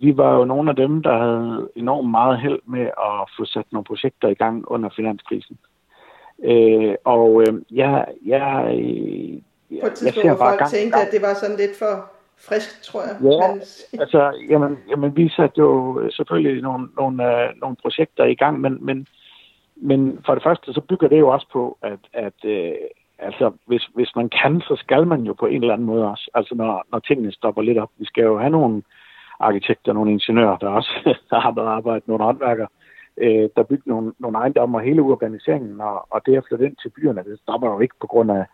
vi 0.00 0.17
var 0.17 0.37
jo 0.38 0.45
nogle 0.45 0.71
af 0.71 0.76
dem, 0.76 1.02
der 1.02 1.19
havde 1.19 1.69
enormt 1.76 2.11
meget 2.11 2.40
held 2.40 2.61
med 2.67 2.87
at 2.87 3.31
få 3.37 3.45
sat 3.45 3.64
nogle 3.73 3.85
projekter 3.85 4.28
i 4.28 4.35
gang 4.35 4.64
under 4.71 4.88
finanskrisen. 4.97 5.59
Øh, 6.45 6.95
og 7.05 7.43
øh, 7.43 7.55
jeg, 7.71 8.07
jeg, 8.26 8.45
jeg, 9.71 9.81
På 9.81 9.87
et 9.87 9.93
tidspunkt, 9.93 10.25
jeg 10.25 10.35
ser 10.35 10.38
bare 10.38 10.50
folk 10.50 10.59
gang, 10.59 10.71
tænkte, 10.71 10.99
at 10.99 11.09
det 11.12 11.23
var 11.23 11.35
sådan 11.35 11.57
lidt 11.57 11.78
for 11.78 11.95
frisk, 12.49 12.83
tror 12.83 13.02
jeg. 13.02 13.17
Ja, 13.33 14.00
altså, 14.02 14.33
jamen, 14.50 14.78
jamen, 14.90 15.17
vi 15.17 15.28
satte 15.28 15.59
jo 15.59 16.00
selvfølgelig 16.11 16.62
nogle, 16.62 16.88
nogle, 16.97 17.17
uh, 17.25 17.61
nogle 17.61 17.76
projekter 17.83 18.25
i 18.25 18.35
gang, 18.35 18.61
men, 18.61 18.87
men, 18.87 19.07
men 19.76 20.21
for 20.26 20.35
det 20.35 20.43
første, 20.43 20.73
så 20.73 20.81
bygger 20.81 21.09
det 21.09 21.19
jo 21.19 21.28
også 21.28 21.47
på, 21.52 21.78
at, 21.83 21.99
at 22.12 22.38
uh, 22.45 22.76
altså, 23.19 23.52
hvis, 23.67 23.85
hvis 23.95 24.17
man 24.17 24.28
kan, 24.28 24.61
så 24.61 24.76
skal 24.78 25.07
man 25.07 25.23
jo 25.23 25.33
på 25.33 25.47
en 25.47 25.62
eller 25.62 25.75
anden 25.75 25.87
måde 25.87 26.11
også. 26.11 26.31
Altså, 26.35 26.55
når, 26.55 26.85
når 26.93 26.99
tingene 26.99 27.33
stopper 27.33 27.62
lidt 27.62 27.78
op. 27.78 27.90
Vi 27.99 28.05
skal 28.05 28.25
jo 28.25 28.38
have 28.38 28.50
nogle 28.50 28.83
arkitekter, 29.40 29.92
nogle 29.92 30.11
ingeniører, 30.11 30.57
der 30.57 30.68
også 30.68 31.16
der 31.30 31.40
har 31.47 31.52
været 31.54 31.66
arbejde, 31.66 32.04
nogle 32.07 32.25
håndværkere, 32.25 32.68
øh, 33.16 33.49
der 33.57 33.62
bygger 33.62 33.83
nogle, 33.87 34.12
nogle 34.18 34.38
ejendomme 34.38 34.78
og 34.78 34.83
hele 34.83 35.02
urbaniseringen, 35.02 35.80
og, 35.80 36.07
og 36.11 36.26
det 36.26 36.37
at 36.37 36.45
flytte 36.49 36.66
ind 36.66 36.76
til 36.76 36.88
byerne, 36.88 37.25
det 37.25 37.38
stopper 37.42 37.68
jo 37.68 37.80
ikke 37.80 37.95
på 38.00 38.07
grund 38.07 38.30
af, 38.30 38.45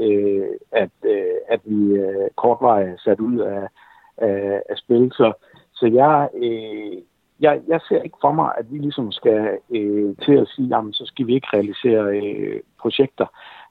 øh, 0.00 0.48
at, 0.72 0.90
øh, 1.04 1.38
at 1.48 1.60
vi 1.64 1.92
øh, 1.92 2.30
kortvarigt 2.36 3.00
sat 3.00 3.20
ud 3.20 3.38
af, 3.38 3.68
af, 4.16 4.62
af 4.70 4.76
spil. 4.76 5.12
Så, 5.12 5.32
så 5.72 5.86
jeg, 5.86 6.28
øh, 6.34 7.02
jeg, 7.40 7.60
jeg 7.68 7.80
ser 7.88 8.02
ikke 8.02 8.16
for 8.20 8.32
mig, 8.32 8.52
at 8.58 8.72
vi 8.72 8.78
ligesom 8.78 9.12
skal 9.12 9.58
øh, 9.70 10.16
til 10.24 10.36
at 10.36 10.48
sige, 10.48 10.68
jamen 10.68 10.92
så 10.92 11.06
skal 11.06 11.26
vi 11.26 11.34
ikke 11.34 11.48
realisere 11.52 12.02
øh, 12.16 12.60
projekter. 12.80 13.26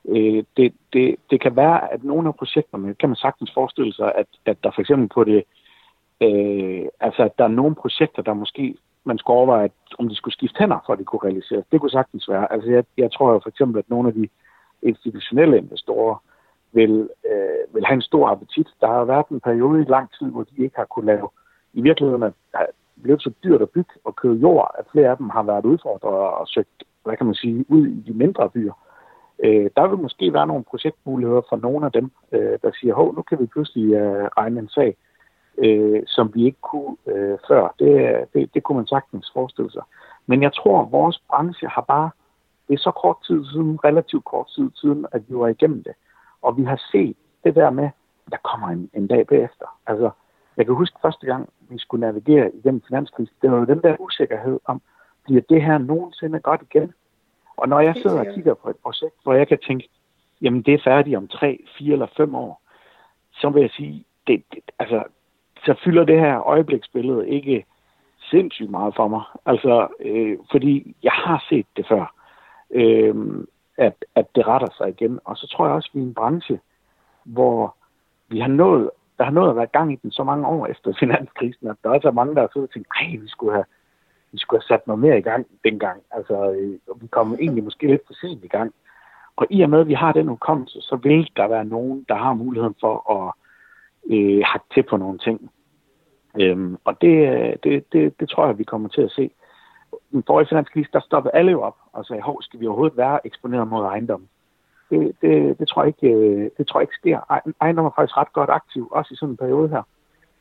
Øh, 0.08 0.44
det, 0.58 0.74
det, 0.94 1.16
det 1.30 1.42
kan 1.42 1.56
være, 1.56 1.94
at 1.94 2.04
nogle 2.04 2.28
af 2.28 2.36
projekterne, 2.36 2.94
kan 2.94 3.10
man 3.10 3.16
sagtens 3.16 3.52
forestille 3.54 3.94
sig, 3.94 4.12
at, 4.16 4.28
at 4.46 4.58
der 4.64 4.72
for 4.72 4.82
eksempel 4.82 5.10
på 5.10 5.24
det, 5.24 5.38
øh, 5.38 5.44
Øh, 6.22 6.86
altså 7.00 7.24
at 7.24 7.38
der 7.38 7.44
er 7.44 7.58
nogle 7.62 7.76
projekter, 7.76 8.22
der 8.22 8.34
måske 8.34 8.76
man 9.04 9.18
skulle 9.18 9.38
overveje, 9.38 9.70
om 10.00 10.10
de 10.10 10.16
skulle 10.16 10.34
skifte 10.34 10.60
hænder, 10.60 10.80
for 10.86 10.94
at 10.94 11.00
de 11.00 11.04
kunne 11.04 11.26
realiseres. 11.28 11.66
Det 11.72 11.80
kunne 11.80 11.98
sagtens 12.00 12.30
være. 12.30 12.54
Altså 12.54 12.70
jeg, 12.70 12.84
jeg 12.98 13.12
tror 13.12 13.32
jo 13.34 13.40
for 13.40 13.50
eksempel, 13.50 13.80
at 13.80 13.90
nogle 13.90 14.08
af 14.10 14.14
de 14.14 14.28
institutionelle 14.82 15.58
investorer 15.58 16.16
vil, 16.72 17.10
øh, 17.32 17.76
vil 17.76 17.86
have 17.86 17.96
en 17.96 18.02
stor 18.02 18.30
appetit. 18.30 18.68
Der 18.82 18.88
har 18.88 19.04
været 19.06 19.28
en 19.28 19.40
periode 19.40 19.82
i 19.82 19.92
lang 19.96 20.08
tid, 20.20 20.28
hvor 20.32 20.44
de 20.44 20.64
ikke 20.64 20.78
har 20.78 20.86
kunnet 20.86 21.06
lave, 21.06 21.30
i 21.74 21.82
virkeligheden 21.82 22.24
er 22.24 22.66
blevet 23.04 23.22
så 23.22 23.32
dyrt 23.44 23.62
at 23.62 23.70
bygge 23.70 23.94
og 24.04 24.16
købe 24.16 24.34
jord, 24.34 24.76
at 24.80 24.86
flere 24.92 25.10
af 25.10 25.18
dem 25.18 25.30
har 25.30 25.44
været 25.44 25.66
udfordret 25.66 26.40
og 26.40 26.48
søgt, 26.48 26.84
hvad 27.04 27.18
kan 27.18 27.26
man 27.26 27.36
sige, 27.36 27.66
ud 27.70 27.88
i 27.88 28.02
de 28.08 28.14
mindre 28.14 28.50
byer. 28.50 28.74
Øh, 29.44 29.70
der 29.76 29.88
vil 29.88 30.00
måske 30.00 30.34
være 30.34 30.48
nogle 30.48 30.64
projektmuligheder 30.64 31.42
for 31.50 31.58
nogle 31.58 31.86
af 31.86 31.92
dem, 31.92 32.12
øh, 32.32 32.60
der 32.62 32.72
siger, 32.80 32.94
hov, 32.94 33.16
nu 33.16 33.22
kan 33.22 33.40
vi 33.40 33.46
pludselig 33.46 33.94
øh, 33.94 34.26
regne 34.38 34.60
en 34.60 34.70
sag, 34.70 34.98
øh, 35.64 36.02
som 36.08 36.32
vi 36.34 36.46
ikke 36.46 36.62
kunne 36.62 36.96
øh, 37.08 37.38
før. 37.48 37.74
Det, 37.80 38.26
det, 38.34 38.54
det 38.54 38.64
kunne 38.64 38.76
man 38.76 38.88
sagtens 38.88 39.32
forestille 39.34 39.72
sig. 39.72 39.84
Men 40.28 40.44
jeg 40.44 40.54
tror, 40.54 40.82
at 40.82 40.92
vores 40.92 41.20
branche 41.30 41.68
har 41.68 41.82
bare 41.82 42.10
det 42.68 42.76
er 42.76 42.80
så 42.80 42.92
kort 42.92 43.18
tid 43.28 43.46
siden, 43.46 43.80
relativt 43.84 44.26
kort 44.26 44.48
tid 44.56 44.70
siden, 44.76 45.06
at 45.12 45.22
vi 45.28 45.36
var 45.36 45.48
igennem 45.48 45.84
det. 45.84 45.94
Og 46.42 46.58
vi 46.58 46.64
har 46.64 46.82
set 46.92 47.16
det 47.44 47.56
der 47.56 47.70
med, 47.70 47.90
der 48.32 48.38
kommer 48.44 48.68
en, 48.68 48.90
en 48.94 49.08
dag 49.08 49.28
bagefter. 49.28 49.66
Altså, 49.88 50.10
jeg 50.58 50.66
kan 50.66 50.76
huske 50.76 51.00
første 51.02 51.26
gang, 51.26 51.50
vi 51.70 51.78
skulle 51.78 52.02
navigere 52.02 52.56
igennem 52.56 52.82
finanskrisen, 52.88 53.36
det 53.42 53.52
var 53.52 53.58
jo 53.58 53.66
den 53.66 53.82
der 53.82 53.96
usikkerhed 54.00 54.60
om, 54.66 54.82
bliver 55.24 55.42
det 55.50 55.62
her 55.62 55.78
nogensinde 55.78 56.40
godt 56.40 56.62
igen? 56.62 56.94
Og 57.58 57.70
når 57.70 57.80
jeg 57.80 57.96
sidder 57.96 58.20
og 58.20 58.34
kigger 58.36 58.54
på 58.54 58.70
et 58.70 58.76
projekt, 58.84 59.16
hvor 59.24 59.34
jeg 59.34 59.48
kan 59.48 59.60
tænke, 59.68 59.90
jamen 60.42 60.62
det 60.62 60.74
er 60.74 60.84
færdigt 60.84 61.18
om 61.18 61.28
tre, 61.28 61.66
fire 61.78 61.94
eller 61.94 62.08
fem 62.18 62.36
år, 62.36 62.62
så 63.32 63.50
vil 63.50 63.62
jeg 63.62 63.70
sige, 63.70 64.06
det, 64.28 64.44
det, 64.52 64.60
altså, 64.80 65.04
så 65.66 65.76
fylder 65.84 66.04
det 66.04 66.20
her 66.20 66.48
øjebliksbillede 66.48 67.30
ikke 67.30 67.66
sindssygt 68.20 68.70
meget 68.70 68.96
for 68.96 69.08
mig. 69.08 69.22
Altså, 69.46 69.88
øh, 70.00 70.38
fordi 70.52 70.96
jeg 71.04 71.12
har 71.12 71.46
set 71.50 71.66
det 71.78 71.88
før 71.88 72.14
øh, 72.72 73.16
at, 73.78 74.06
at 74.16 74.26
det 74.36 74.48
retter 74.48 74.68
sig 74.78 74.90
igen. 74.90 75.20
Og 75.26 75.38
så 75.38 75.48
tror 75.48 75.66
jeg 75.66 75.76
også, 75.76 75.90
at 75.92 75.96
vi 75.96 76.04
er 76.04 76.08
en 76.08 76.14
branche, 76.14 76.60
hvor 77.24 77.76
vi 78.28 78.40
har 78.40 78.48
nået, 78.48 78.90
der 79.18 79.24
har 79.24 79.32
nået 79.32 79.50
at 79.50 79.56
være 79.56 79.66
gang 79.66 79.94
i 79.94 80.00
den 80.04 80.12
så 80.12 80.24
mange 80.24 80.48
år 80.48 80.68
efter 80.68 80.94
finanskrisen, 81.00 81.68
at 81.68 81.76
der 81.84 81.90
også 81.90 82.08
er 82.08 82.12
mange, 82.12 82.36
der 82.36 82.42
har 82.42 82.50
siddet 82.54 82.70
og 82.70 82.74
tænkt, 82.74 82.88
ej, 83.02 83.18
vi 83.22 83.28
skulle 83.28 83.54
have, 83.54 83.66
vi 84.32 84.38
skulle 84.38 84.62
have 84.62 84.68
sat 84.68 84.88
noget 84.88 85.00
mere 85.00 85.18
i 85.18 85.22
gang 85.22 85.48
dengang. 85.64 86.02
Altså, 86.12 86.52
øh, 86.52 87.02
vi 87.02 87.08
kom 87.08 87.36
egentlig 87.40 87.64
måske 87.64 87.88
lidt 87.88 88.02
for 88.08 88.14
sent 88.14 88.44
i 88.44 88.48
gang. 88.48 88.74
Og 89.36 89.48
i 89.50 89.62
og 89.62 89.70
med, 89.70 89.80
at 89.80 89.88
vi 89.88 89.94
har 89.94 90.12
den 90.12 90.28
hukommelse, 90.28 90.82
så 90.82 90.96
vil 90.96 91.30
der 91.36 91.48
være 91.48 91.66
nogen, 91.66 92.06
der 92.10 92.16
har 92.16 92.34
muligheden 92.34 92.76
for 92.80 93.12
at 93.12 93.34
øh, 94.10 94.42
hakke 94.46 94.66
til 94.74 94.84
på 94.84 94.98
nogle 94.98 95.18
ting. 95.18 95.52
Øhm, 96.42 96.78
og 96.84 97.02
det, 97.02 97.16
øh, 97.30 97.56
det, 97.64 97.94
det, 97.94 98.20
det 98.20 98.30
tror 98.30 98.46
jeg, 98.46 98.58
vi 98.58 98.64
kommer 98.64 98.90
til 98.90 99.02
at 99.02 99.12
se. 99.12 99.32
Den 100.12 100.24
forrige 100.28 100.48
finanskrise, 100.48 100.90
der 100.94 101.00
stoppede 101.00 101.36
alle 101.36 101.52
jo 101.52 101.62
op 101.62 101.76
og 101.94 102.06
sagde, 102.06 102.22
hov, 102.22 102.42
skal 102.42 102.60
vi 102.60 102.68
overhovedet 102.68 102.98
være 102.98 103.28
eksponeret 103.28 103.68
mod 103.68 103.86
ejendom? 103.86 104.28
Det, 104.90 105.16
det, 105.22 105.60
det, 105.60 105.68
tror 105.68 105.84
jeg 105.84 105.88
ikke, 105.88 106.16
øh, 106.16 106.50
det 106.58 106.68
tror 106.68 106.80
jeg 106.80 106.84
ikke 106.84 106.96
sker. 106.96 107.42
Ejendom 107.62 107.86
er 107.86 107.92
faktisk 107.96 108.18
ret 108.18 108.34
godt 108.34 108.50
aktiv, 108.50 108.88
også 108.92 109.14
i 109.14 109.18
sådan 109.18 109.34
en 109.34 109.38
periode 109.38 109.70
her. 109.70 109.84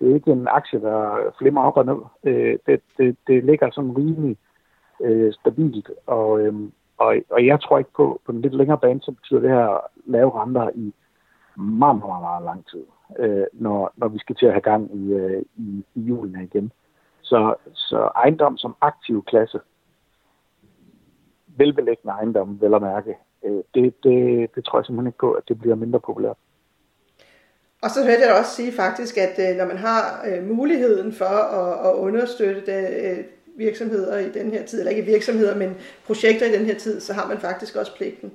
Det 0.00 0.10
er 0.10 0.14
ikke 0.14 0.32
en 0.32 0.48
aktie, 0.50 0.80
der 0.80 1.16
flimmer 1.38 1.62
op 1.62 1.76
og 1.76 1.86
ned. 1.86 2.00
Øh, 2.24 2.58
det, 2.66 2.80
det, 2.98 3.16
det 3.26 3.44
ligger 3.44 3.70
sådan 3.70 3.96
rimelig 3.96 4.36
øh, 5.00 5.32
stabilt, 5.32 5.90
og, 6.06 6.40
øh, 6.40 6.54
og, 6.98 7.16
og 7.30 7.46
jeg 7.46 7.60
tror 7.60 7.78
ikke 7.78 7.92
på, 7.96 8.20
på 8.26 8.32
den 8.32 8.40
lidt 8.40 8.54
længere 8.54 8.78
bane, 8.78 9.00
så 9.02 9.12
betyder 9.12 9.40
det 9.40 9.50
her 9.50 9.80
lave 10.06 10.42
renter 10.42 10.70
i 10.74 10.94
meget, 11.56 11.98
meget, 11.98 12.22
meget 12.22 12.44
lang 12.44 12.66
tid, 12.66 12.84
øh, 13.18 13.46
når, 13.52 13.92
når 13.96 14.08
vi 14.08 14.18
skal 14.18 14.36
til 14.36 14.46
at 14.46 14.52
have 14.52 14.60
gang 14.60 14.96
i, 14.96 15.12
øh, 15.12 15.42
i, 15.56 15.84
i 15.94 16.00
julen 16.00 16.42
igen. 16.42 16.72
Så, 17.22 17.54
så 17.74 18.10
ejendom 18.16 18.56
som 18.56 18.76
aktiv 18.80 19.24
klasse, 19.24 19.60
velbelæggende 21.46 22.12
ejendom, 22.12 22.60
vel 22.60 22.74
at 22.74 22.82
mærke, 22.82 23.16
øh, 23.44 23.62
det, 23.74 23.94
det, 24.04 24.48
det 24.54 24.64
tror 24.64 24.78
jeg 24.78 24.86
simpelthen 24.86 25.06
ikke 25.06 25.18
på, 25.18 25.32
at 25.32 25.48
det 25.48 25.60
bliver 25.60 25.74
mindre 25.74 26.00
populært. 26.00 26.36
Og 27.82 27.90
så 27.90 28.04
hørte 28.04 28.22
jeg 28.26 28.38
også 28.38 28.50
sige 28.50 28.72
faktisk, 28.72 29.18
at 29.18 29.50
øh, 29.50 29.56
når 29.56 29.64
man 29.64 29.76
har 29.76 30.24
øh, 30.28 30.44
muligheden 30.44 31.12
for 31.12 31.38
at, 31.60 31.88
at 31.88 31.94
understøtte 31.94 32.66
det, 32.66 33.10
øh, 33.10 33.24
virksomheder 33.56 34.18
i 34.18 34.30
den 34.30 34.50
her 34.50 34.66
tid, 34.66 34.78
eller 34.78 34.90
ikke 34.90 35.02
virksomheder, 35.02 35.56
men 35.56 35.76
projekter 36.06 36.46
i 36.46 36.52
den 36.52 36.66
her 36.66 36.74
tid, 36.74 37.00
så 37.00 37.12
har 37.12 37.28
man 37.28 37.38
faktisk 37.38 37.76
også 37.76 37.96
pligten. 37.96 38.32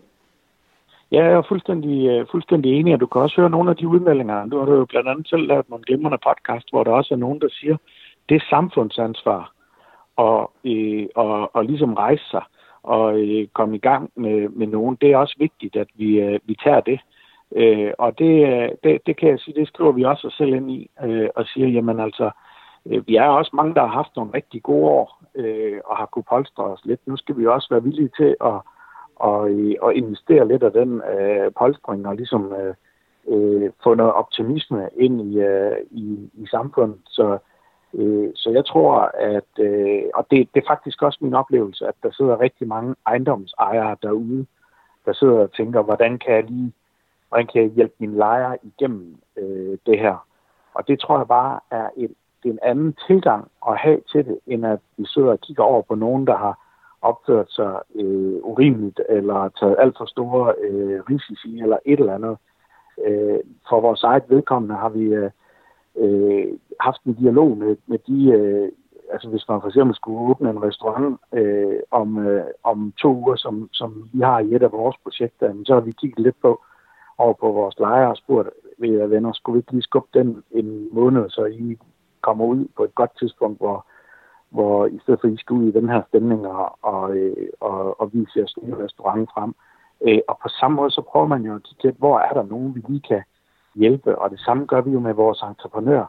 Ja, 1.14 1.24
jeg 1.26 1.34
er 1.34 1.42
fuldstændig, 1.42 2.08
øh, 2.10 2.28
fuldstændig 2.32 2.80
enig, 2.80 2.94
og 2.94 3.00
du 3.00 3.06
kan 3.06 3.22
også 3.22 3.42
høre 3.42 3.50
nogle 3.50 3.70
af 3.70 3.76
de 3.76 3.88
udmeldinger. 3.88 4.46
Du 4.46 4.60
har 4.60 4.74
jo 4.76 4.86
blandt 4.86 5.10
andet 5.10 5.28
selv 5.28 5.48
lavet 5.48 5.70
nogle 5.70 5.86
glimrende 5.86 6.18
podcast, 6.28 6.70
hvor 6.72 6.84
der 6.84 6.92
også 6.92 7.14
er 7.14 7.18
nogen, 7.18 7.42
der 7.42 7.50
siger, 7.52 7.78
det 8.30 8.36
er 8.36 8.50
samfundsansvar 8.50 9.52
og, 10.16 10.52
øh, 10.66 11.08
og, 11.16 11.56
og 11.56 11.66
ligesom 11.66 11.94
rejse 11.94 12.24
sig 12.32 12.44
og 12.84 13.20
øh, 13.20 13.48
komme 13.48 13.76
i 13.76 13.80
gang 13.80 14.12
med, 14.16 14.50
med 14.50 14.68
nogen. 14.68 14.98
Det 15.02 15.12
er 15.12 15.18
også 15.18 15.36
vigtigt, 15.40 15.76
at 15.76 15.88
vi, 15.96 16.20
øh, 16.20 16.40
vi 16.46 16.56
tager 16.64 16.80
det. 16.82 17.00
Øh, 17.56 17.92
og 17.98 18.20
det, 18.20 18.34
øh, 18.48 18.70
det, 18.84 19.02
det 19.06 19.18
kan 19.18 19.30
jeg 19.30 19.40
sige, 19.40 19.60
det 19.60 19.68
skriver 19.68 19.92
vi 19.92 20.04
også 20.04 20.28
os 20.28 20.34
selv 20.34 20.54
ind 20.54 20.72
i 20.72 20.90
øh, 21.04 21.30
og 21.36 21.46
siger, 21.46 21.68
jamen 21.68 22.00
altså, 22.00 22.32
øh, 22.86 23.08
vi 23.08 23.16
er 23.16 23.28
også 23.28 23.52
mange, 23.54 23.76
der 23.76 23.82
har 23.82 23.94
haft 24.02 24.16
nogle 24.16 24.32
rigtig 24.34 24.64
gode 24.64 24.90
år 24.90 25.24
øh, 25.36 25.80
og 25.86 25.98
har 25.98 26.06
kunne 26.06 26.30
polstre 26.30 26.64
os 26.64 26.86
lidt. 26.86 27.08
Nu 27.08 27.18
skal 27.18 27.38
vi 27.38 27.48
også 27.48 27.68
være 27.72 27.84
villige 27.84 28.10
til 28.18 28.36
at, 28.42 28.60
og, 29.16 29.50
og 29.82 29.96
investere 29.96 30.48
lidt 30.48 30.64
af 30.64 30.72
den 30.72 31.02
øh, 31.02 31.52
polstring 31.60 32.08
og 32.08 32.16
ligesom 32.16 32.54
øh, 32.54 32.76
øh, 33.28 33.72
få 33.84 33.94
noget 33.94 34.14
optimisme 34.14 34.90
ind 34.96 35.22
i, 35.22 35.40
øh, 35.40 35.78
i, 35.92 36.30
i 36.34 36.48
samfundet. 36.48 37.00
Så, 37.06 37.38
øh, 37.94 38.30
så 38.36 38.50
jeg 38.50 38.66
tror, 38.66 39.12
at, 39.14 39.60
øh, 39.60 40.04
og 40.14 40.28
det, 40.32 40.50
det 40.54 40.62
er 40.64 40.68
faktisk 40.68 41.02
også 41.02 41.20
min 41.22 41.34
oplevelse, 41.34 41.88
at 41.88 41.96
der 42.04 42.12
sidder 42.12 42.40
rigtig 42.40 42.68
mange 42.68 42.96
ejendomsejere 43.08 43.96
derude, 44.02 44.46
der 45.06 45.14
sidder 45.14 45.40
og 45.40 45.54
tænker, 45.54 45.82
hvordan 45.82 46.20
kan 46.20 46.34
jeg 46.34 46.44
lige 46.44 46.74
hvordan 47.34 47.48
kan 47.48 47.62
jeg 47.62 47.72
hjælpe 47.72 47.94
mine 48.00 48.18
lejere 48.18 48.58
igennem 48.64 49.18
øh, 49.38 49.78
det 49.86 50.00
her. 50.00 50.28
Og 50.74 50.88
det 50.88 51.00
tror 51.00 51.18
jeg 51.18 51.28
bare 51.28 51.60
er 51.72 51.90
et, 51.98 52.12
det 52.44 52.50
er 52.50 52.54
en 52.54 52.60
anden 52.64 52.96
tilgang 53.08 53.52
at 53.68 53.78
have 53.78 54.02
til 54.12 54.26
det, 54.26 54.40
end 54.48 54.66
at 54.66 54.80
vi 54.98 55.06
sidder 55.06 55.32
og 55.32 55.40
kigger 55.40 55.64
over 55.64 55.82
på 55.82 55.96
nogen, 55.96 56.28
der 56.28 56.38
har 56.38 56.60
opført 57.04 57.52
sig 57.52 57.82
øh, 57.96 58.36
urimeligt, 58.44 59.00
eller 59.10 59.50
taget 59.60 59.76
alt 59.80 59.98
for 59.98 60.06
store 60.06 60.54
øh, 60.68 61.02
risici, 61.10 61.60
eller 61.60 61.78
et 61.86 62.00
eller 62.00 62.16
andet. 62.16 62.38
Øh, 63.06 63.40
for 63.70 63.82
vores 63.82 64.04
eget 64.04 64.24
vedkommende 64.28 64.76
har 64.76 64.90
vi 64.90 65.04
øh, 65.04 65.32
øh, 65.98 66.48
haft 66.80 67.04
en 67.04 67.14
dialog 67.14 67.58
med, 67.58 67.76
med 67.88 68.00
de, 68.08 68.32
øh, 68.32 68.72
altså 69.12 69.30
hvis 69.30 69.48
man 69.50 69.62
for 69.62 69.68
eksempel 69.68 69.96
skulle 69.96 70.20
åbne 70.20 70.50
en 70.50 70.64
restaurant 70.64 71.20
øh, 71.34 71.80
om, 71.92 72.28
øh, 72.28 72.46
om 72.64 72.94
to 73.02 73.10
uger, 73.16 73.36
som, 73.36 73.70
som 73.72 74.10
vi 74.14 74.22
har 74.22 74.40
i 74.40 74.56
et 74.56 74.64
af 74.64 74.72
vores 74.72 74.96
projekter, 75.04 75.54
så 75.66 75.74
har 75.74 75.82
vi 75.82 75.92
kigget 75.92 76.20
lidt 76.20 76.42
på 76.42 76.62
over 77.18 77.34
på 77.34 77.52
vores 77.52 77.80
lejre 77.80 78.10
og 78.10 78.18
spurgt, 78.18 78.50
ved 78.78 79.08
venner, 79.08 79.32
skulle 79.32 79.54
vi 79.54 79.60
ikke 79.60 79.72
lige 79.72 79.82
skubbe 79.82 80.20
den 80.20 80.44
en 80.52 80.88
måned, 80.92 81.30
så 81.30 81.46
I 81.46 81.78
kommer 82.22 82.46
ud 82.46 82.68
på 82.78 82.84
et 82.84 82.96
godt 82.96 83.12
tidspunkt, 83.20 83.60
hvor, 83.60 83.86
hvor 84.54 84.86
i 84.86 85.00
stedet 85.04 85.20
for, 85.22 85.28
at 85.28 85.34
I 85.34 85.38
skal 85.38 85.54
ud 85.54 85.68
i 85.68 85.78
den 85.80 85.90
her 85.90 86.02
stemning 86.10 86.48
og, 86.48 86.78
og, 86.82 87.18
øh, 87.18 87.48
og, 87.60 88.02
og 88.02 88.14
vise 88.14 88.32
jeres 88.36 88.56
nye 88.64 88.84
restaurant 88.86 89.30
frem. 89.34 89.56
Øh, 90.06 90.20
og 90.28 90.38
på 90.44 90.50
samme 90.60 90.76
måde, 90.76 90.92
så 90.92 91.02
prøver 91.02 91.28
man 91.28 91.42
jo 91.42 91.56
at 91.56 91.64
kigge 91.64 91.98
hvor 92.00 92.20
er 92.20 92.34
der 92.34 92.44
nogen, 92.44 92.76
vi 92.76 92.82
lige 92.88 93.08
kan 93.08 93.24
hjælpe. 93.76 94.20
Og 94.20 94.30
det 94.30 94.40
samme 94.40 94.66
gør 94.66 94.82
vi 94.82 94.92
jo 94.92 95.00
med 95.00 95.14
vores 95.14 95.42
entreprenør. 95.42 96.06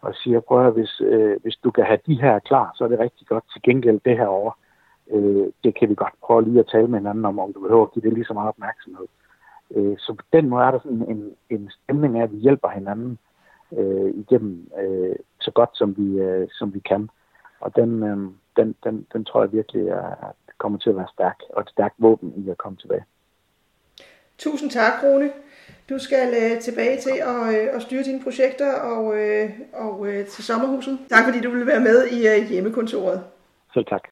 Og 0.00 0.14
siger, 0.14 0.40
prøv 0.40 0.66
at 0.66 0.72
hvis, 0.72 1.00
øh, 1.00 1.36
hvis 1.42 1.56
du 1.64 1.70
kan 1.70 1.84
have 1.84 1.98
de 2.06 2.20
her 2.20 2.38
klar, 2.38 2.72
så 2.74 2.84
er 2.84 2.88
det 2.88 2.98
rigtig 2.98 3.26
godt 3.26 3.44
til 3.52 3.62
gengæld 3.62 4.00
det 4.04 4.16
her 4.18 4.26
over. 4.26 4.52
Øh, 5.10 5.46
det 5.64 5.78
kan 5.78 5.88
vi 5.88 5.94
godt 5.94 6.14
prøve 6.22 6.44
lige 6.44 6.60
at 6.60 6.70
tale 6.72 6.88
med 6.88 6.98
hinanden 6.98 7.24
om, 7.24 7.38
om 7.38 7.52
du 7.52 7.60
behøver 7.60 7.82
at 7.82 7.92
give 7.92 8.02
det 8.02 8.12
lige 8.12 8.24
så 8.24 8.34
meget 8.34 8.48
opmærksomhed. 8.48 9.06
Øh, 9.74 9.96
så 9.98 10.14
på 10.14 10.24
den 10.32 10.48
måde 10.48 10.64
er 10.64 10.70
der 10.70 10.78
sådan 10.78 11.04
en, 11.08 11.32
en 11.50 11.70
stemning 11.70 12.18
af, 12.18 12.22
at 12.22 12.32
vi 12.32 12.36
hjælper 12.36 12.68
hinanden 12.68 13.18
øh, 13.78 14.10
igennem 14.14 14.70
øh, 14.80 15.16
så 15.40 15.50
godt 15.50 15.70
som 15.72 15.96
vi, 15.96 16.18
øh, 16.18 16.48
som 16.58 16.74
vi 16.74 16.78
kan. 16.78 17.08
Og 17.64 17.76
den, 17.76 17.90
øh, 18.02 18.16
den, 18.58 18.68
den, 18.84 19.06
den 19.12 19.24
tror 19.24 19.42
jeg 19.44 19.52
virkelig 19.52 19.88
er, 19.88 20.34
kommer 20.58 20.78
til 20.78 20.90
at 20.90 20.96
være 20.96 21.14
stærk, 21.16 21.38
og 21.54 21.60
et 21.62 21.70
stærkt 21.70 21.94
våben 21.98 22.32
i 22.36 22.50
at 22.50 22.58
komme 22.58 22.78
tilbage. 22.78 23.04
Tusind 24.38 24.70
tak, 24.70 24.92
Rune. 25.02 25.30
Du 25.90 25.98
skal 25.98 26.28
øh, 26.42 26.60
tilbage 26.60 27.00
til 27.00 27.16
at, 27.32 27.42
øh, 27.54 27.76
at 27.76 27.82
styre 27.82 28.02
dine 28.02 28.22
projekter 28.22 28.72
og, 28.72 29.16
øh, 29.18 29.50
og 29.72 30.06
øh, 30.08 30.26
til 30.26 30.44
sommerhuset. 30.44 30.98
Tak 31.10 31.24
fordi 31.24 31.40
du 31.40 31.50
ville 31.50 31.66
være 31.66 31.80
med 31.80 32.06
i 32.06 32.28
øh, 32.28 32.48
hjemmekontoret. 32.48 33.22
Selv 33.74 33.86
tak. 33.86 34.02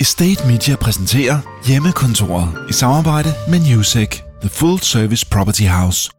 Estate 0.00 0.42
Media 0.50 0.74
præsenterer 0.84 1.36
Hjemmekontoret 1.68 2.48
i 2.70 2.72
samarbejde 2.72 3.30
med 3.50 3.58
Newsec, 3.68 4.10
The 4.40 4.50
Full 4.58 4.78
Service 4.78 5.26
Property 5.32 5.66
House. 5.78 6.17